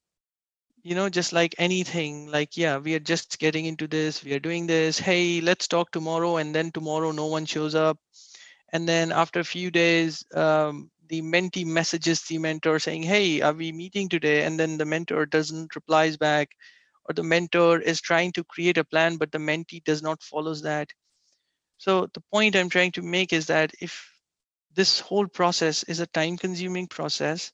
you 0.82 0.94
know, 0.94 1.08
just 1.10 1.32
like 1.32 1.54
anything 1.58 2.28
like, 2.28 2.56
yeah, 2.56 2.78
we 2.78 2.94
are 2.94 3.00
just 3.00 3.38
getting 3.38 3.66
into 3.66 3.88
this, 3.88 4.24
we 4.24 4.34
are 4.34 4.40
doing 4.40 4.66
this. 4.66 4.98
Hey, 4.98 5.40
let's 5.40 5.68
talk 5.68 5.92
tomorrow. 5.92 6.38
And 6.38 6.54
then 6.54 6.72
tomorrow 6.72 7.12
no 7.12 7.26
one 7.26 7.46
shows 7.46 7.74
up. 7.74 7.98
And 8.72 8.88
then 8.88 9.12
after 9.12 9.40
a 9.40 9.44
few 9.44 9.70
days, 9.72 10.24
um, 10.34 10.91
the 11.12 11.20
mentee 11.20 11.66
messages 11.66 12.22
the 12.22 12.38
mentor 12.38 12.78
saying, 12.78 13.02
Hey, 13.02 13.42
are 13.42 13.52
we 13.52 13.70
meeting 13.70 14.08
today? 14.08 14.44
And 14.44 14.58
then 14.58 14.78
the 14.78 14.86
mentor 14.86 15.26
doesn't 15.26 15.76
replies 15.76 16.16
back, 16.16 16.48
or 17.04 17.12
the 17.12 17.22
mentor 17.22 17.80
is 17.80 18.00
trying 18.00 18.32
to 18.32 18.44
create 18.44 18.78
a 18.78 18.84
plan, 18.84 19.18
but 19.18 19.30
the 19.30 19.36
mentee 19.36 19.84
does 19.84 20.02
not 20.02 20.22
follows 20.22 20.62
that. 20.62 20.88
So 21.76 22.08
the 22.14 22.22
point 22.32 22.56
I'm 22.56 22.70
trying 22.70 22.92
to 22.92 23.02
make 23.02 23.34
is 23.34 23.46
that 23.48 23.72
if 23.78 24.10
this 24.74 25.00
whole 25.00 25.26
process 25.26 25.82
is 25.82 26.00
a 26.00 26.06
time 26.06 26.38
consuming 26.38 26.86
process 26.86 27.52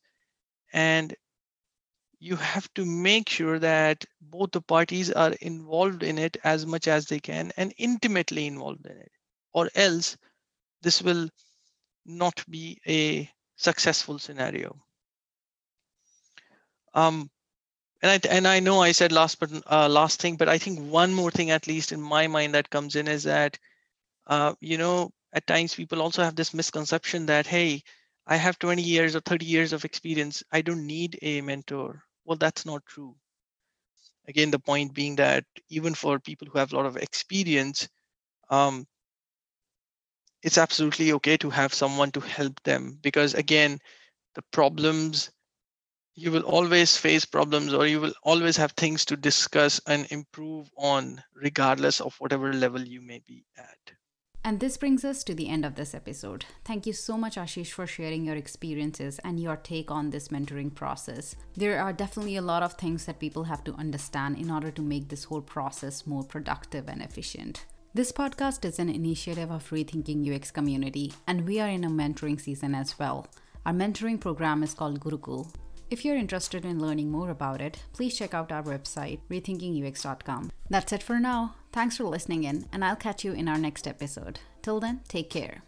and 0.72 1.12
you 2.20 2.36
have 2.36 2.72
to 2.74 2.84
make 2.84 3.28
sure 3.28 3.58
that 3.58 4.04
both 4.20 4.52
the 4.52 4.60
parties 4.60 5.10
are 5.10 5.32
involved 5.40 6.04
in 6.04 6.16
it 6.16 6.36
as 6.44 6.64
much 6.64 6.86
as 6.86 7.06
they 7.06 7.18
can 7.18 7.50
and 7.56 7.74
intimately 7.76 8.46
involved 8.46 8.86
in 8.86 8.98
it 8.98 9.10
or 9.52 9.68
else 9.74 10.16
this 10.82 11.02
will 11.02 11.28
not 12.06 12.44
be 12.48 12.78
a 12.86 13.28
successful 13.58 14.18
scenario. 14.18 14.82
Um, 16.94 17.30
and 18.02 18.12
I 18.12 18.28
and 18.34 18.48
I 18.48 18.60
know 18.60 18.80
I 18.82 18.92
said 18.92 19.12
last 19.12 19.40
but 19.40 19.50
uh, 19.70 19.88
last 19.88 20.20
thing, 20.20 20.36
but 20.36 20.48
I 20.48 20.58
think 20.58 20.80
one 20.80 21.14
more 21.14 21.30
thing, 21.32 21.50
at 21.50 21.66
least 21.68 21.92
in 21.92 22.00
my 22.00 22.26
mind, 22.28 22.54
that 22.54 22.70
comes 22.70 22.96
in 22.96 23.08
is 23.08 23.24
that 23.24 23.58
uh, 24.26 24.54
you 24.60 24.78
know 24.78 25.12
at 25.32 25.46
times 25.46 25.74
people 25.74 26.02
also 26.02 26.22
have 26.24 26.36
this 26.36 26.54
misconception 26.54 27.26
that 27.26 27.46
hey, 27.46 27.82
I 28.26 28.36
have 28.36 28.58
20 28.58 28.82
years 28.82 29.16
or 29.16 29.20
30 29.20 29.46
years 29.46 29.72
of 29.74 29.84
experience, 29.86 30.44
I 30.52 30.62
don't 30.62 30.86
need 30.86 31.18
a 31.22 31.42
mentor. 31.42 32.04
Well, 32.24 32.38
that's 32.38 32.66
not 32.66 32.86
true. 32.86 33.16
Again, 34.28 34.50
the 34.52 34.60
point 34.60 34.94
being 34.94 35.16
that 35.16 35.44
even 35.70 35.94
for 35.94 36.20
people 36.20 36.48
who 36.48 36.58
have 36.58 36.72
a 36.72 36.76
lot 36.76 36.86
of 36.86 36.96
experience, 36.96 37.88
um, 38.50 38.86
it's 40.42 40.58
absolutely 40.58 41.12
okay 41.12 41.36
to 41.36 41.50
have 41.50 41.74
someone 41.74 42.10
to 42.12 42.20
help 42.20 42.62
them 42.62 42.98
because 43.02 43.34
again 43.34 43.78
the 44.34 44.42
problems 44.52 45.30
you 46.14 46.32
will 46.32 46.42
always 46.42 46.96
face 46.96 47.24
problems 47.24 47.72
or 47.72 47.86
you 47.86 48.00
will 48.00 48.14
always 48.24 48.56
have 48.56 48.72
things 48.72 49.04
to 49.04 49.16
discuss 49.16 49.80
and 49.86 50.10
improve 50.10 50.68
on 50.76 51.22
regardless 51.34 52.00
of 52.00 52.14
whatever 52.18 52.52
level 52.52 52.82
you 52.82 53.00
may 53.00 53.22
be 53.26 53.44
at 53.56 53.92
And 54.44 54.60
this 54.60 54.76
brings 54.76 55.04
us 55.04 55.22
to 55.24 55.34
the 55.34 55.48
end 55.48 55.64
of 55.64 55.74
this 55.74 55.94
episode. 55.94 56.44
Thank 56.64 56.86
you 56.86 56.92
so 56.92 57.16
much, 57.18 57.36
Ashish, 57.36 57.72
for 57.72 57.86
sharing 57.86 58.24
your 58.24 58.36
experiences 58.36 59.18
and 59.24 59.38
your 59.38 59.56
take 59.56 59.90
on 59.90 60.10
this 60.10 60.28
mentoring 60.28 60.74
process. 60.74 61.36
There 61.54 61.80
are 61.80 61.92
definitely 61.92 62.36
a 62.36 62.42
lot 62.42 62.62
of 62.62 62.74
things 62.74 63.04
that 63.04 63.18
people 63.18 63.44
have 63.44 63.62
to 63.64 63.74
understand 63.74 64.38
in 64.38 64.50
order 64.50 64.70
to 64.70 64.82
make 64.82 65.08
this 65.08 65.24
whole 65.24 65.42
process 65.42 66.06
more 66.06 66.24
productive 66.24 66.88
and 66.88 67.02
efficient. 67.02 67.66
This 67.98 68.12
podcast 68.12 68.64
is 68.64 68.78
an 68.78 68.88
initiative 68.88 69.50
of 69.50 69.70
Rethinking 69.70 70.32
UX 70.32 70.52
Community, 70.52 71.12
and 71.26 71.44
we 71.44 71.58
are 71.58 71.68
in 71.68 71.82
a 71.82 71.90
mentoring 71.90 72.40
season 72.40 72.72
as 72.72 72.96
well. 72.96 73.26
Our 73.66 73.72
mentoring 73.72 74.20
program 74.20 74.62
is 74.62 74.72
called 74.72 75.00
Gurukul. 75.00 75.52
If 75.90 76.04
you're 76.04 76.14
interested 76.14 76.64
in 76.64 76.78
learning 76.78 77.10
more 77.10 77.30
about 77.30 77.60
it, 77.60 77.82
please 77.92 78.16
check 78.16 78.34
out 78.34 78.52
our 78.52 78.62
website, 78.62 79.18
rethinkingux.com. 79.28 80.52
That's 80.70 80.92
it 80.92 81.02
for 81.02 81.18
now. 81.18 81.56
Thanks 81.72 81.96
for 81.96 82.04
listening 82.04 82.44
in, 82.44 82.68
and 82.72 82.84
I'll 82.84 82.94
catch 82.94 83.24
you 83.24 83.32
in 83.32 83.48
our 83.48 83.58
next 83.58 83.88
episode. 83.88 84.38
Till 84.62 84.78
then, 84.78 85.00
take 85.08 85.28
care. 85.28 85.64